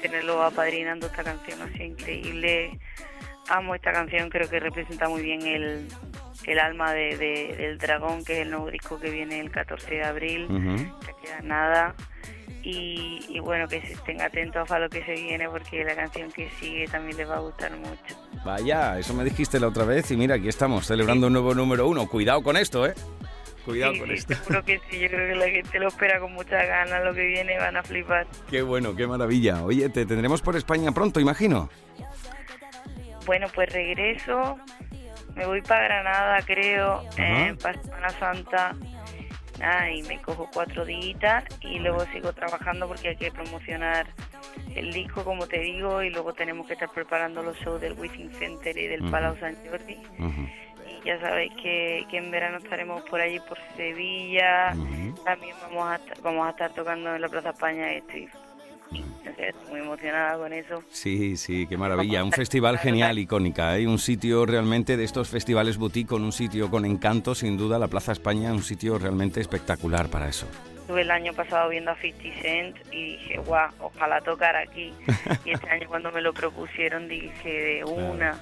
Tenerlo 0.00 0.42
apadrinando 0.44 1.06
esta 1.06 1.24
canción 1.24 1.60
ha 1.60 1.72
sido 1.72 1.86
increíble. 1.86 2.78
Amo 3.48 3.74
esta 3.74 3.92
canción, 3.92 4.30
creo 4.30 4.48
que 4.48 4.60
representa 4.60 5.08
muy 5.08 5.22
bien 5.22 5.42
el, 5.42 5.88
el 6.50 6.58
alma 6.58 6.92
de, 6.92 7.16
de- 7.16 7.54
del 7.56 7.78
dragón, 7.78 8.24
que 8.24 8.34
es 8.34 8.38
el 8.40 8.50
nuevo 8.50 8.70
disco 8.70 8.98
que 8.98 9.10
viene 9.10 9.40
el 9.40 9.50
14 9.50 9.94
de 9.94 10.04
abril. 10.04 10.44
Ujú. 10.46 10.76
Ya 11.06 11.12
queda 11.22 11.40
nada. 11.42 11.94
Y, 12.62 13.24
y 13.28 13.38
bueno, 13.38 13.68
que 13.68 13.80
se 13.80 13.92
estén 13.92 14.20
atentos 14.20 14.70
a 14.70 14.78
lo 14.78 14.90
que 14.90 15.02
se 15.04 15.12
viene, 15.12 15.48
porque 15.48 15.84
la 15.84 15.94
canción 15.94 16.30
que 16.32 16.50
sigue 16.60 16.86
también 16.88 17.16
les 17.16 17.28
va 17.28 17.36
a 17.36 17.40
gustar 17.40 17.70
mucho. 17.76 18.16
Vaya, 18.44 18.98
eso 18.98 19.14
me 19.14 19.24
dijiste 19.24 19.58
la 19.60 19.68
otra 19.68 19.84
vez 19.84 20.10
y 20.10 20.16
mira, 20.16 20.34
aquí 20.34 20.48
estamos 20.48 20.86
celebrando 20.86 21.28
un 21.28 21.32
nuevo 21.34 21.54
número 21.54 21.86
uno. 21.86 22.06
Cuidado 22.08 22.42
con 22.42 22.56
esto, 22.56 22.84
¿eh? 22.86 22.94
Cuidado 23.64 23.92
Sí, 23.94 23.98
con 24.00 24.08
sí, 24.08 24.14
esto. 24.14 24.34
Seguro 24.34 24.64
que 24.64 24.80
sí, 24.90 24.98
yo 24.98 25.08
creo 25.08 25.28
que 25.32 25.34
la 25.38 25.48
gente 25.50 25.78
lo 25.78 25.88
espera 25.88 26.18
con 26.20 26.32
muchas 26.32 26.66
ganas, 26.66 27.04
lo 27.04 27.14
que 27.14 27.26
viene 27.26 27.58
van 27.58 27.76
a 27.76 27.82
flipar. 27.82 28.26
Qué 28.50 28.60
bueno, 28.62 28.94
qué 28.96 29.06
maravilla. 29.06 29.62
Oye, 29.62 29.88
te 29.88 30.04
tendremos 30.04 30.42
por 30.42 30.56
España 30.56 30.90
pronto, 30.92 31.20
imagino. 31.20 31.70
Bueno, 33.26 33.46
pues 33.54 33.70
regreso, 33.72 34.58
me 35.38 35.46
voy 35.46 35.62
para 35.62 35.84
Granada, 35.84 36.42
creo, 36.44 37.04
eh, 37.16 37.54
para 37.62 37.80
Semana 37.80 38.10
Santa. 38.10 38.74
Nada, 39.60 39.90
y 39.90 40.02
me 40.02 40.20
cojo 40.20 40.48
cuatro 40.52 40.84
días 40.84 41.44
y 41.62 41.78
luego 41.78 42.04
sigo 42.12 42.32
trabajando 42.32 42.86
porque 42.86 43.08
hay 43.08 43.16
que 43.16 43.30
promocionar 43.32 44.06
el 44.74 44.92
disco, 44.92 45.24
como 45.24 45.46
te 45.48 45.58
digo, 45.60 46.02
y 46.02 46.10
luego 46.10 46.32
tenemos 46.32 46.66
que 46.66 46.74
estar 46.74 46.88
preparando 46.90 47.42
los 47.42 47.56
shows 47.58 47.80
del 47.80 47.94
Within 47.94 48.32
Center 48.34 48.76
y 48.76 48.86
del. 48.86 49.10
Palau 49.10 49.36
San 49.38 49.56
Jordi. 49.68 49.96
Y 49.96 51.04
ya 51.04 51.20
sabéis 51.20 51.52
que, 51.54 52.04
que 52.10 52.18
en 52.18 52.30
verano 52.30 52.58
estaremos 52.58 53.02
por 53.02 53.20
allí, 53.20 53.40
por 53.40 53.58
Sevilla. 53.76 54.74
También 55.24 55.56
vamos 55.62 55.88
a, 55.88 56.00
vamos 56.22 56.46
a 56.46 56.50
estar 56.50 56.72
tocando 56.72 57.14
en 57.14 57.20
la 57.20 57.28
Plaza 57.28 57.50
España. 57.50 57.92
Estoy, 57.92 58.28
estoy 58.90 59.70
muy 59.70 59.80
emocionada 59.80 60.36
con 60.38 60.52
eso. 60.52 60.82
Sí, 60.90 61.36
sí, 61.36 61.66
qué 61.66 61.76
maravilla. 61.76 62.24
Un 62.24 62.32
festival 62.32 62.78
genial, 62.78 63.18
icónica. 63.18 63.70
Hay 63.70 63.86
un 63.86 63.98
sitio 63.98 64.46
realmente 64.46 64.96
de 64.96 65.04
estos 65.04 65.28
festivales 65.28 65.78
boutique 65.78 66.08
con 66.08 66.22
un 66.22 66.32
sitio 66.32 66.70
con 66.70 66.84
encanto, 66.84 67.34
sin 67.34 67.56
duda. 67.56 67.78
La 67.78 67.88
Plaza 67.88 68.12
España, 68.12 68.52
un 68.52 68.62
sitio 68.62 68.98
realmente 68.98 69.40
espectacular 69.40 70.08
para 70.08 70.28
eso. 70.28 70.46
Estuve 70.80 71.02
el 71.02 71.10
año 71.10 71.34
pasado 71.34 71.68
viendo 71.68 71.90
a 71.90 71.96
50 71.96 72.40
Cent 72.40 72.76
y 72.92 73.16
dije, 73.16 73.38
guau, 73.38 73.70
ojalá 73.80 74.20
tocar 74.22 74.56
aquí. 74.56 74.92
y 75.44 75.50
este 75.50 75.68
año 75.68 75.86
cuando 75.88 76.10
me 76.12 76.22
lo 76.22 76.32
propusieron 76.32 77.08
dije, 77.08 77.50
de 77.50 77.84
una. 77.84 78.40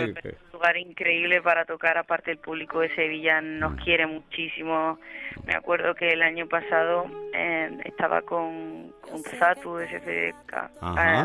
En- 0.00 0.10
un 0.10 0.52
lugar 0.52 0.76
increíble 0.76 1.40
para 1.42 1.64
tocar, 1.64 1.96
aparte 1.98 2.30
el 2.30 2.38
público 2.38 2.80
de 2.80 2.94
Sevilla 2.94 3.40
nos 3.40 3.82
quiere 3.82 4.06
muchísimo. 4.06 4.98
Me 5.46 5.54
acuerdo 5.54 5.94
que 5.94 6.08
el 6.10 6.22
año 6.22 6.46
pasado 6.48 7.06
eh, 7.34 7.70
estaba 7.84 8.22
con, 8.22 8.92
con 9.00 9.22
Satu 9.38 9.76
de 9.76 9.86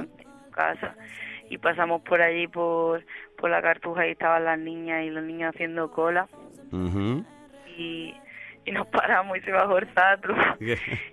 en 0.01 0.09
su 0.45 0.51
casa 0.51 0.95
y 1.49 1.57
pasamos 1.57 2.01
por 2.01 2.21
allí 2.21 2.47
por, 2.47 3.03
por 3.37 3.49
la 3.49 3.61
cartuja 3.61 4.07
y 4.07 4.11
estaban 4.11 4.45
las 4.45 4.57
niñas 4.57 5.03
y 5.03 5.09
los 5.09 5.23
niños 5.23 5.53
haciendo 5.53 5.91
cola 5.91 6.27
y, 7.77 8.13
y 8.65 8.71
nos 8.71 8.87
paramos 8.87 9.37
y 9.37 9.41
se 9.41 9.51
bajó 9.51 9.77
el 9.77 9.87
Zatu. 9.87 10.33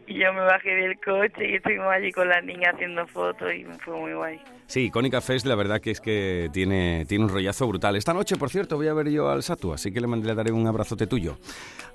Y 0.07 0.15
yo 0.19 0.33
me 0.33 0.41
bajé 0.41 0.71
del 0.75 0.99
coche 1.01 1.49
y 1.51 1.55
estuvimos 1.57 1.89
allí 1.93 2.13
con 2.13 2.29
las 2.29 2.43
niñas 2.45 2.75
haciendo 2.75 3.07
fotos 3.09 3.53
y 3.53 3.65
fue 3.85 3.97
muy 3.99 4.13
guay. 4.15 4.41
Sí, 4.67 4.85
Icónica 4.87 5.21
Fest, 5.21 5.45
la 5.47 5.55
verdad 5.55 5.81
que 5.81 5.91
es 5.91 6.01
que 6.01 6.49
tiene, 6.53 7.05
tiene 7.07 7.25
un 7.25 7.31
rollazo 7.31 7.67
brutal. 7.67 7.97
Esta 7.97 8.15
noche, 8.15 8.37
por 8.37 8.49
cierto, 8.51 8.77
voy 8.77 8.89
a 8.89 8.95
ver 8.95 9.11
yo 9.11 9.29
al 9.29 9.43
Satu, 9.43 9.73
así 9.75 9.93
que 9.93 10.01
le, 10.01 10.09
le 10.09 10.35
daré 10.35 10.51
un 10.51 10.67
abrazote 10.67 11.07
tuyo. 11.07 11.37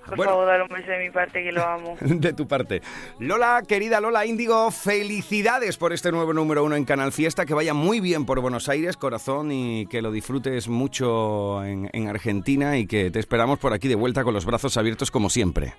Por 0.07 0.23
favor, 0.23 0.47
dar 0.47 0.61
un 0.61 0.69
beso 0.69 0.89
de 0.89 0.99
mi 0.99 1.09
parte 1.09 1.43
que 1.43 1.51
lo 1.51 1.63
amo. 1.65 1.97
De 2.01 2.33
tu 2.33 2.47
parte. 2.47 2.81
Lola, 3.19 3.61
querida 3.67 3.99
Lola 3.99 4.25
Índigo, 4.25 4.71
felicidades 4.71 5.77
por 5.77 5.91
este 5.91 6.11
nuevo 6.11 6.33
número 6.33 6.63
uno 6.63 6.75
en 6.75 6.85
Canal 6.85 7.11
Fiesta. 7.11 7.45
Que 7.45 7.53
vaya 7.53 7.73
muy 7.73 7.99
bien 7.99 8.25
por 8.25 8.39
Buenos 8.39 8.69
Aires, 8.69 8.95
corazón, 8.95 9.51
y 9.51 9.85
que 9.87 10.01
lo 10.01 10.11
disfrutes 10.11 10.69
mucho 10.69 11.63
en, 11.65 11.89
en 11.91 12.07
Argentina 12.07 12.77
y 12.77 12.87
que 12.87 13.11
te 13.11 13.19
esperamos 13.19 13.59
por 13.59 13.73
aquí 13.73 13.87
de 13.87 13.95
vuelta 13.95 14.23
con 14.23 14.33
los 14.33 14.45
brazos 14.45 14.77
abiertos 14.77 15.11
como 15.11 15.29
siempre. 15.29 15.73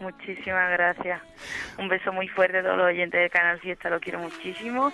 Muchísimas 0.00 0.70
gracias. 0.70 1.20
Un 1.78 1.88
beso 1.88 2.12
muy 2.12 2.28
fuerte 2.28 2.58
a 2.58 2.62
todos 2.62 2.76
los 2.76 2.86
oyentes 2.86 3.20
del 3.20 3.30
Canal 3.30 3.58
Fiesta, 3.60 3.90
lo 3.90 4.00
quiero 4.00 4.18
muchísimo. 4.18 4.92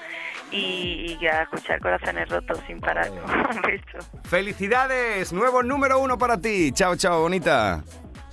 Y, 0.51 1.17
y 1.21 1.27
a 1.27 1.43
escuchar 1.43 1.81
Corazones 1.81 2.29
Rotos 2.29 2.61
sin 2.67 2.81
parar. 2.81 3.11
Un 3.11 3.63
beso. 3.63 3.99
¡Felicidades! 4.25 5.33
Nuevo 5.33 5.63
número 5.63 5.99
uno 5.99 6.17
para 6.19 6.41
ti. 6.41 6.73
Chao, 6.73 6.97
chao, 6.97 7.21
bonita. 7.23 7.83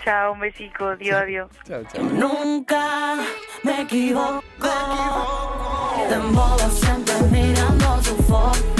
Chao, 0.03 0.33
un 0.33 0.39
besico. 0.39 0.85
Adiós, 0.85 1.21
adiós. 1.21 1.49
Chao, 1.63 1.83
chao. 1.83 2.03
Nunca 2.03 3.17
me 3.63 3.81
equivoco. 3.81 4.41
Te 6.09 6.15
embolo 6.15 6.69
siempre 6.69 7.13
mirando 7.29 7.99
tu 8.01 8.15
foto. 8.23 8.70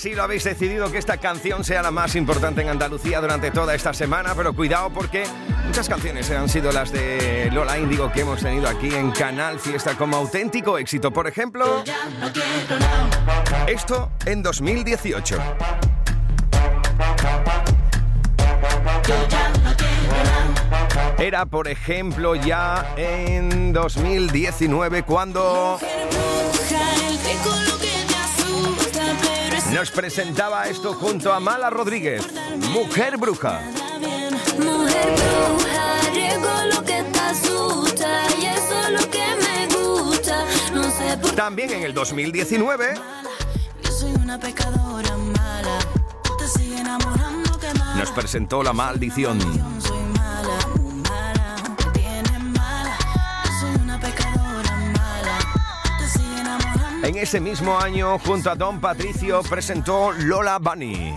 Así 0.00 0.14
lo 0.14 0.22
habéis 0.22 0.44
decidido 0.44 0.90
que 0.90 0.96
esta 0.96 1.18
canción 1.18 1.62
sea 1.62 1.82
la 1.82 1.90
más 1.90 2.16
importante 2.16 2.62
en 2.62 2.70
Andalucía 2.70 3.20
durante 3.20 3.50
toda 3.50 3.74
esta 3.74 3.92
semana, 3.92 4.34
pero 4.34 4.54
cuidado 4.54 4.88
porque 4.88 5.24
muchas 5.66 5.90
canciones 5.90 6.30
han 6.30 6.48
sido 6.48 6.72
las 6.72 6.90
de 6.90 7.50
Lola 7.52 7.76
Índigo 7.78 8.10
que 8.10 8.22
hemos 8.22 8.40
tenido 8.40 8.66
aquí 8.66 8.94
en 8.94 9.10
Canal 9.10 9.60
Fiesta 9.60 9.98
como 9.98 10.16
auténtico 10.16 10.78
éxito. 10.78 11.10
Por 11.10 11.26
ejemplo, 11.26 11.84
esto 13.66 14.10
en 14.24 14.42
2018. 14.42 15.36
Era, 21.18 21.44
por 21.44 21.68
ejemplo, 21.68 22.36
ya 22.36 22.94
en 22.96 23.74
2019 23.74 25.02
cuando 25.02 25.78
nos 29.80 29.90
presentaba 29.90 30.68
esto 30.68 30.92
junto 30.92 31.32
a 31.32 31.40
Mala 31.40 31.70
Rodríguez, 31.70 32.22
Mujer 32.70 33.16
Bruja. 33.16 33.62
Mujer 34.58 35.14
bruja, 35.16 36.10
riego 36.12 36.50
lo 36.74 36.84
que 36.84 37.02
te 37.02 37.18
asusta 37.18 38.24
y 38.38 38.44
eso 38.44 38.78
es 38.78 38.90
lo 38.90 39.10
que 39.10 39.24
me 39.40 39.74
gusta. 39.74 40.44
No 40.74 40.82
sé 40.82 41.16
por 41.16 41.30
También 41.30 41.70
en 41.70 41.82
el 41.84 41.94
2019 41.94 42.94
Yo 43.82 43.90
soy 43.90 44.12
una 44.22 44.38
pecadora 44.38 45.16
mala. 45.16 45.78
Te 46.38 46.46
sigue 46.46 46.78
enamorando 46.78 47.58
que 47.58 47.72
mala. 47.78 47.94
nos 47.94 48.10
presentó 48.10 48.62
La 48.62 48.74
Maldición. 48.74 49.40
Soy 49.80 49.98
mala, 50.18 50.58
mala. 50.58 50.79
En 57.02 57.16
ese 57.16 57.40
mismo 57.40 57.78
año, 57.78 58.18
junto 58.18 58.50
a 58.50 58.54
Don 58.54 58.80
Patricio, 58.80 59.42
presentó 59.42 60.12
Lola 60.12 60.58
Bunny. 60.58 61.14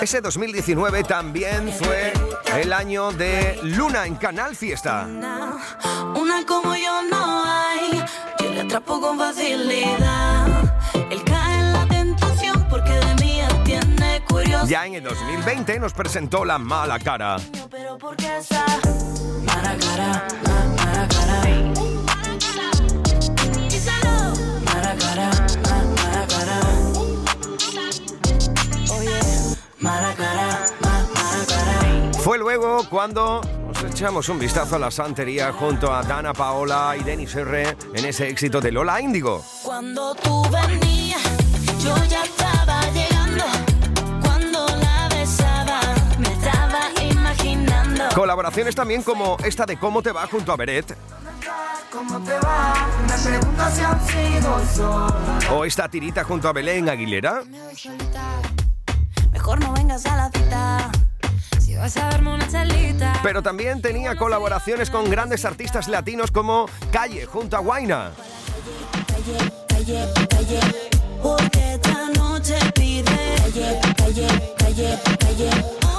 Ese 0.00 0.20
2019 0.20 1.02
también 1.02 1.72
fue 1.72 2.12
el 2.60 2.72
año 2.72 3.10
de 3.10 3.58
Luna 3.62 4.06
en 4.06 4.14
Canal 4.14 4.54
Fiesta. 4.54 5.08
Una 6.14 6.46
como 6.46 6.76
yo 6.76 7.02
no 7.10 7.44
hay. 7.44 8.04
Yo 8.38 8.50
le 8.50 8.60
atrapo 8.60 9.00
con 9.00 9.18
facilidad. 9.18 10.65
Ya 14.66 14.84
en 14.86 14.94
el 14.94 15.02
2020 15.04 15.78
nos 15.78 15.92
presentó 15.92 16.44
La 16.44 16.58
Mala 16.58 16.98
Cara. 16.98 17.36
Pero 17.70 17.96
porque 17.98 18.38
esa 18.38 18.64
mala 19.44 19.76
cara, 19.78 20.26
ma- 20.44 20.84
mala 20.84 21.08
cara. 21.08 21.52
Mala 24.64 24.96
cara, 24.98 25.30
ma- 25.68 25.84
mala 26.02 26.26
cara. 26.26 26.60
Oye, 28.98 29.20
mala 29.78 30.14
cara, 30.14 30.66
ma- 30.80 31.06
mala 31.14 31.46
cara. 31.46 32.12
Fue 32.20 32.38
luego 32.38 32.82
cuando 32.90 33.40
nos 33.66 33.84
echamos 33.84 34.28
un 34.28 34.38
vistazo 34.40 34.76
a 34.76 34.78
la 34.80 34.90
santería 34.90 35.52
junto 35.52 35.92
a 35.94 36.02
Dana 36.02 36.32
Paola 36.32 36.96
y 36.98 37.04
Denis 37.04 37.34
R 37.36 37.76
en 37.94 38.04
ese 38.04 38.28
éxito 38.28 38.60
de 38.60 38.72
Lola 38.72 39.00
Índigo. 39.00 39.44
Cuando 39.62 40.14
tú 40.16 40.42
venías, 40.50 41.22
yo 41.84 41.94
ya 42.08 42.24
estaba 42.24 42.55
Colaboraciones 48.16 48.74
también 48.74 49.02
como 49.02 49.36
esta 49.44 49.66
de 49.66 49.76
Cómo 49.76 50.00
te 50.00 50.10
va 50.10 50.26
junto 50.26 50.50
a 50.50 50.56
Beret 50.56 50.96
o 55.50 55.64
esta 55.66 55.86
tirita 55.90 56.24
junto 56.24 56.48
a 56.48 56.54
Belén 56.54 56.88
Aguilera. 56.88 57.42
Mejor 59.32 59.60
no 59.60 59.70
vengas 59.74 60.06
a 60.06 60.16
la 60.16 60.30
cita. 60.30 60.90
Pero 63.22 63.42
también 63.42 63.82
tenía 63.82 64.16
colaboraciones 64.16 64.88
con 64.88 65.10
grandes 65.10 65.44
artistas 65.44 65.86
latinos 65.86 66.30
como 66.30 66.70
Calle 66.90 67.26
junto 67.26 67.58
a 67.58 67.60
Guaina. 67.60 68.12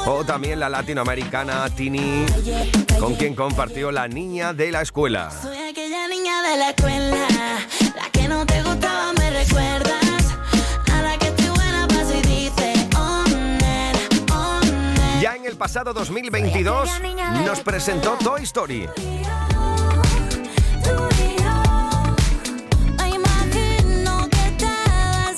O 0.09 0.23
también 0.23 0.57
la 0.57 0.69
latinoamericana 0.69 1.69
Tini, 1.69 2.25
con 2.97 3.15
quien 3.15 3.35
compartió 3.35 3.91
La 3.91 4.07
Niña 4.07 4.53
de 4.53 4.71
la 4.71 4.81
Escuela. 4.81 5.29
Soy 5.29 5.57
aquella 5.57 6.07
niña 6.07 6.41
de 6.43 6.57
la 6.57 6.69
escuela. 6.69 7.27
La 7.93 8.09
que 8.13 8.25
no 8.29 8.45
te 8.45 8.63
gustaba, 8.63 9.11
me 9.11 9.29
recuerdas. 9.31 10.33
A 10.93 11.01
la 11.01 11.17
que 11.17 11.27
estoy 11.27 11.49
buena 11.49 11.87
paso 11.89 12.13
y 12.15 12.21
dice. 12.21 12.87
Oh, 12.95 13.25
nena, 13.27 13.99
oh, 14.31 14.61
nena. 14.63 15.21
Ya 15.21 15.35
en 15.35 15.45
el 15.45 15.57
pasado 15.57 15.93
2022 15.93 16.89
nos 17.45 17.59
presentó 17.59 18.13
Toy 18.13 18.43
Story. 18.43 18.87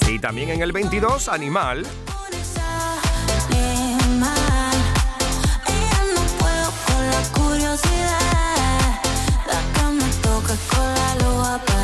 Y 0.08 0.20
también 0.20 0.50
en 0.50 0.62
el 0.62 0.72
22 0.72 1.28
Animal. 1.28 1.88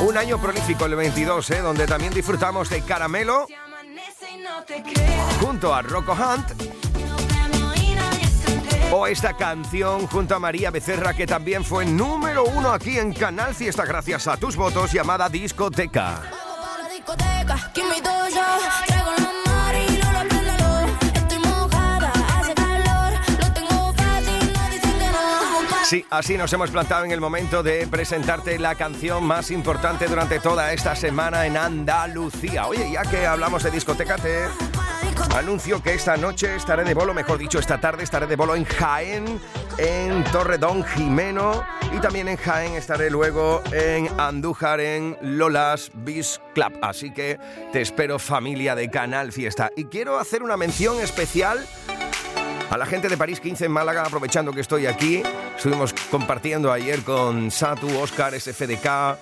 Un 0.02 0.18
año 0.18 0.40
prolífico 0.40 0.86
el 0.86 0.96
22, 0.96 1.50
¿eh? 1.52 1.62
donde 1.62 1.88
también 1.88 2.14
disfrutamos 2.14 2.70
de 2.70 2.82
Caramelo 2.82 3.48
junto 5.42 5.74
a 5.74 5.82
Rocco 5.82 6.14
Hunt. 6.14 6.76
O 8.92 9.08
esta 9.08 9.36
canción 9.36 10.08
junto 10.08 10.36
a 10.36 10.40
María 10.40 10.72
Becerra 10.72 11.14
que 11.14 11.26
también 11.26 11.66
fue 11.66 11.86
número 11.86 12.46
uno 12.46 12.72
aquí 12.72 12.98
en 12.98 13.14
Canal 13.14 13.54
Fiesta 13.56 13.84
gracias 13.84 14.28
a 14.28 14.38
tus 14.38 14.56
votos 14.56 14.92
llamada 14.92 15.28
Discoteca. 15.28 16.22
Sí, 25.86 26.04
así 26.10 26.36
nos 26.36 26.52
hemos 26.52 26.72
plantado 26.72 27.06
en 27.06 27.12
el 27.12 27.22
momento 27.22 27.62
de 27.62 27.86
presentarte 27.86 28.58
la 28.58 28.74
canción 28.74 29.24
más 29.24 29.52
importante 29.52 30.08
durante 30.08 30.40
toda 30.40 30.74
esta 30.74 30.96
semana 30.96 31.46
en 31.46 31.58
Andalucía. 31.58 32.66
Oye, 32.66 32.92
ya 32.92 33.04
que 33.04 33.28
hablamos 33.28 33.62
de 33.62 33.70
discoteca, 33.70 34.16
te 34.16 34.46
Anuncio 35.36 35.84
que 35.84 35.94
esta 35.94 36.18
noche 36.18 36.56
estaré 36.56 36.84
de 36.86 36.94
bolo, 36.94 37.14
mejor 37.14 37.38
dicho, 37.38 37.60
esta 37.60 37.80
tarde 37.80 38.04
estaré 38.04 38.26
de 38.26 38.36
bolo 38.36 38.56
en 38.56 38.64
Jaén, 38.66 39.40
en 39.78 40.24
Torredón 40.26 40.84
Jimeno 40.84 41.64
y 41.96 42.00
también 42.00 42.30
en 42.30 42.38
Jaén 42.38 42.74
estaré 42.74 43.10
luego 43.10 43.62
en 43.72 44.10
Andújar, 44.20 44.80
en 44.80 45.18
Lolas 45.22 45.92
Beach 45.94 46.40
Club. 46.54 46.74
Así 46.82 47.12
que 47.12 47.38
te 47.72 47.82
espero 47.82 48.18
familia 48.18 48.76
de 48.76 48.90
Canal 48.90 49.32
Fiesta. 49.32 49.70
Y 49.76 49.86
quiero 49.86 50.18
hacer 50.18 50.42
una 50.42 50.58
mención 50.58 51.00
especial 51.00 51.60
a 52.70 52.78
la 52.78 52.86
gente 52.86 53.10
de 53.10 53.18
París 53.18 53.40
15 53.40 53.66
en 53.66 53.72
Málaga, 53.72 54.04
aprovechando 54.04 54.52
que 54.52 54.62
estoy 54.62 54.86
aquí. 54.86 55.24
Estuvimos 55.56 55.94
compartiendo 56.12 56.72
ayer 56.72 57.02
con 57.02 57.52
Satu, 57.52 57.88
Oscar, 58.00 58.40
SFDK. 58.40 59.18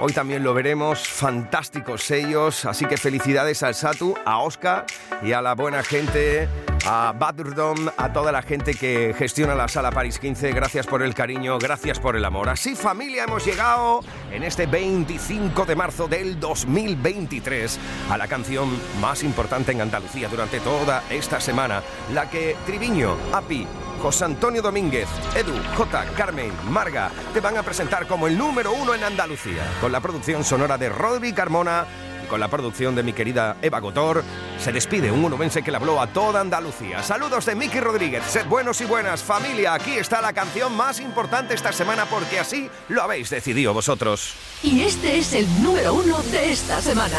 Hoy 0.00 0.12
también 0.12 0.42
lo 0.42 0.54
veremos, 0.54 1.06
fantásticos 1.06 2.02
sellos, 2.02 2.64
así 2.64 2.86
que 2.86 2.96
felicidades 2.96 3.62
al 3.62 3.74
Satu, 3.74 4.16
a 4.24 4.38
Oscar 4.38 4.86
y 5.22 5.32
a 5.32 5.42
la 5.42 5.54
buena 5.54 5.82
gente, 5.82 6.48
a 6.86 7.12
Badurdom, 7.12 7.88
a 7.96 8.12
toda 8.12 8.32
la 8.32 8.42
gente 8.42 8.74
que 8.74 9.14
gestiona 9.16 9.54
la 9.54 9.68
sala 9.68 9.90
París 9.90 10.18
15. 10.18 10.52
Gracias 10.52 10.86
por 10.86 11.02
el 11.02 11.14
cariño, 11.14 11.58
gracias 11.58 12.00
por 12.00 12.16
el 12.16 12.24
amor. 12.24 12.48
Así 12.48 12.74
familia, 12.74 13.24
hemos 13.24 13.44
llegado 13.44 14.00
en 14.30 14.42
este 14.42 14.66
25 14.66 15.64
de 15.64 15.76
marzo 15.76 16.08
del 16.08 16.40
2023 16.40 17.78
a 18.10 18.18
la 18.18 18.26
canción 18.28 18.70
más 19.00 19.22
importante 19.22 19.72
en 19.72 19.80
Andalucía 19.80 20.28
durante 20.28 20.60
toda 20.60 21.02
esta 21.10 21.40
semana, 21.40 21.82
la 22.12 22.28
que 22.28 22.56
Triviño, 22.66 23.16
Api, 23.32 23.66
José 24.00 24.24
Antonio 24.24 24.62
Domínguez, 24.62 25.08
Edu, 25.36 25.54
J, 25.76 26.04
Carmen, 26.16 26.52
Marga 26.70 27.10
te 27.32 27.40
van 27.40 27.56
a 27.56 27.62
presentar 27.62 28.06
como 28.06 28.26
el 28.26 28.36
número 28.36 28.72
uno 28.72 28.94
en 28.94 29.04
Andalucía, 29.04 29.64
con 29.80 29.92
la 29.92 30.00
producción 30.00 30.42
sonora 30.42 30.76
de 30.76 30.88
Rodri 30.88 31.32
Carmona 31.32 31.86
con 32.32 32.40
la 32.40 32.48
producción 32.48 32.94
de 32.94 33.02
mi 33.02 33.12
querida 33.12 33.58
Eva 33.60 33.78
Gotor. 33.78 34.24
Se 34.58 34.72
despide 34.72 35.12
un 35.12 35.22
unubense 35.22 35.62
que 35.62 35.70
le 35.70 35.76
habló 35.76 36.00
a 36.00 36.06
toda 36.06 36.40
Andalucía. 36.40 37.02
Saludos 37.02 37.44
de 37.44 37.54
Miki 37.54 37.78
Rodríguez, 37.78 38.24
sed 38.26 38.46
buenos 38.46 38.80
y 38.80 38.86
buenas, 38.86 39.22
familia. 39.22 39.74
Aquí 39.74 39.92
está 39.98 40.22
la 40.22 40.32
canción 40.32 40.74
más 40.74 40.98
importante 40.98 41.52
esta 41.52 41.72
semana 41.72 42.06
porque 42.06 42.38
así 42.38 42.70
lo 42.88 43.02
habéis 43.02 43.28
decidido 43.28 43.74
vosotros. 43.74 44.32
Y 44.62 44.80
este 44.80 45.18
es 45.18 45.34
el 45.34 45.62
número 45.62 45.92
uno 45.92 46.22
de 46.30 46.52
esta 46.52 46.80
semana. 46.80 47.18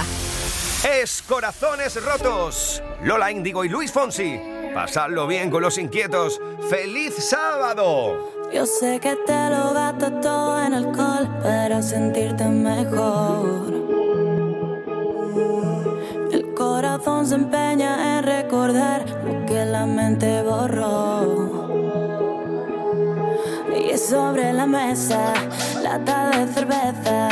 Es 0.83 1.21
Corazones 1.21 2.03
Rotos. 2.03 2.81
Lola 3.03 3.31
Índigo 3.31 3.63
y 3.63 3.69
Luis 3.69 3.91
Fonsi. 3.91 4.39
Pasadlo 4.73 5.27
bien 5.27 5.51
con 5.51 5.61
los 5.61 5.77
inquietos. 5.77 6.41
¡Feliz 6.71 7.13
sábado! 7.29 8.49
Yo 8.51 8.65
sé 8.65 8.99
que 8.99 9.15
te 9.27 9.49
lo 9.51 9.73
gastas 9.75 10.21
todo 10.21 10.59
en 10.59 10.73
alcohol 10.73 11.29
para 11.43 11.83
sentirte 11.83 12.45
mejor. 12.45 13.82
El 16.31 16.53
corazón 16.53 17.25
se 17.25 17.35
empeña 17.35 18.17
en 18.17 18.23
recordar 18.23 19.05
lo 19.25 19.45
que 19.45 19.65
la 19.65 19.85
mente 19.85 20.41
borró. 20.43 21.63
Y 23.75 23.97
sobre 23.97 24.53
la 24.53 24.65
mesa, 24.65 25.33
lata 25.81 26.29
de 26.31 26.47
cerveza, 26.53 27.29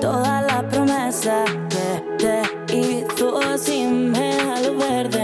toda 0.00 0.42
la 0.42 0.68
promesa 0.68 1.44
que 1.68 2.02
te 2.18 2.76
hizo 2.76 3.58
sin 3.58 4.10
me 4.10 4.32
a 4.52 4.60
lo 4.60 4.76
verde. 4.76 5.23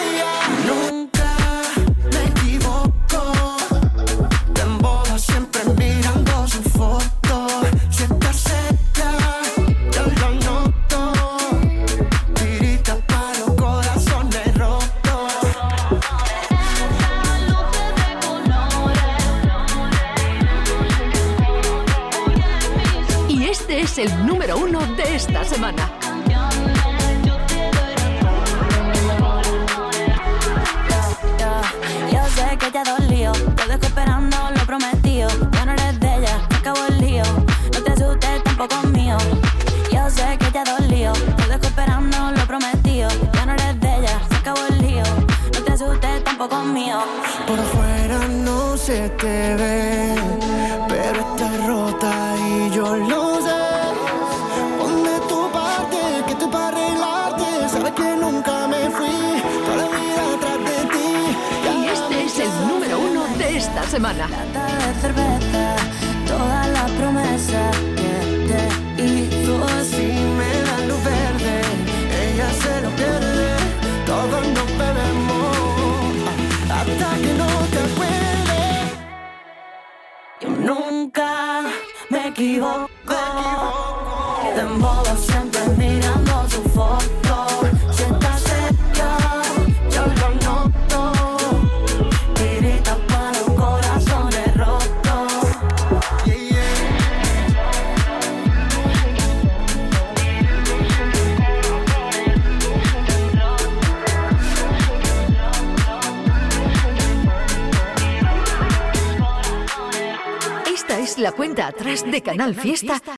Fiesta 112.55 113.00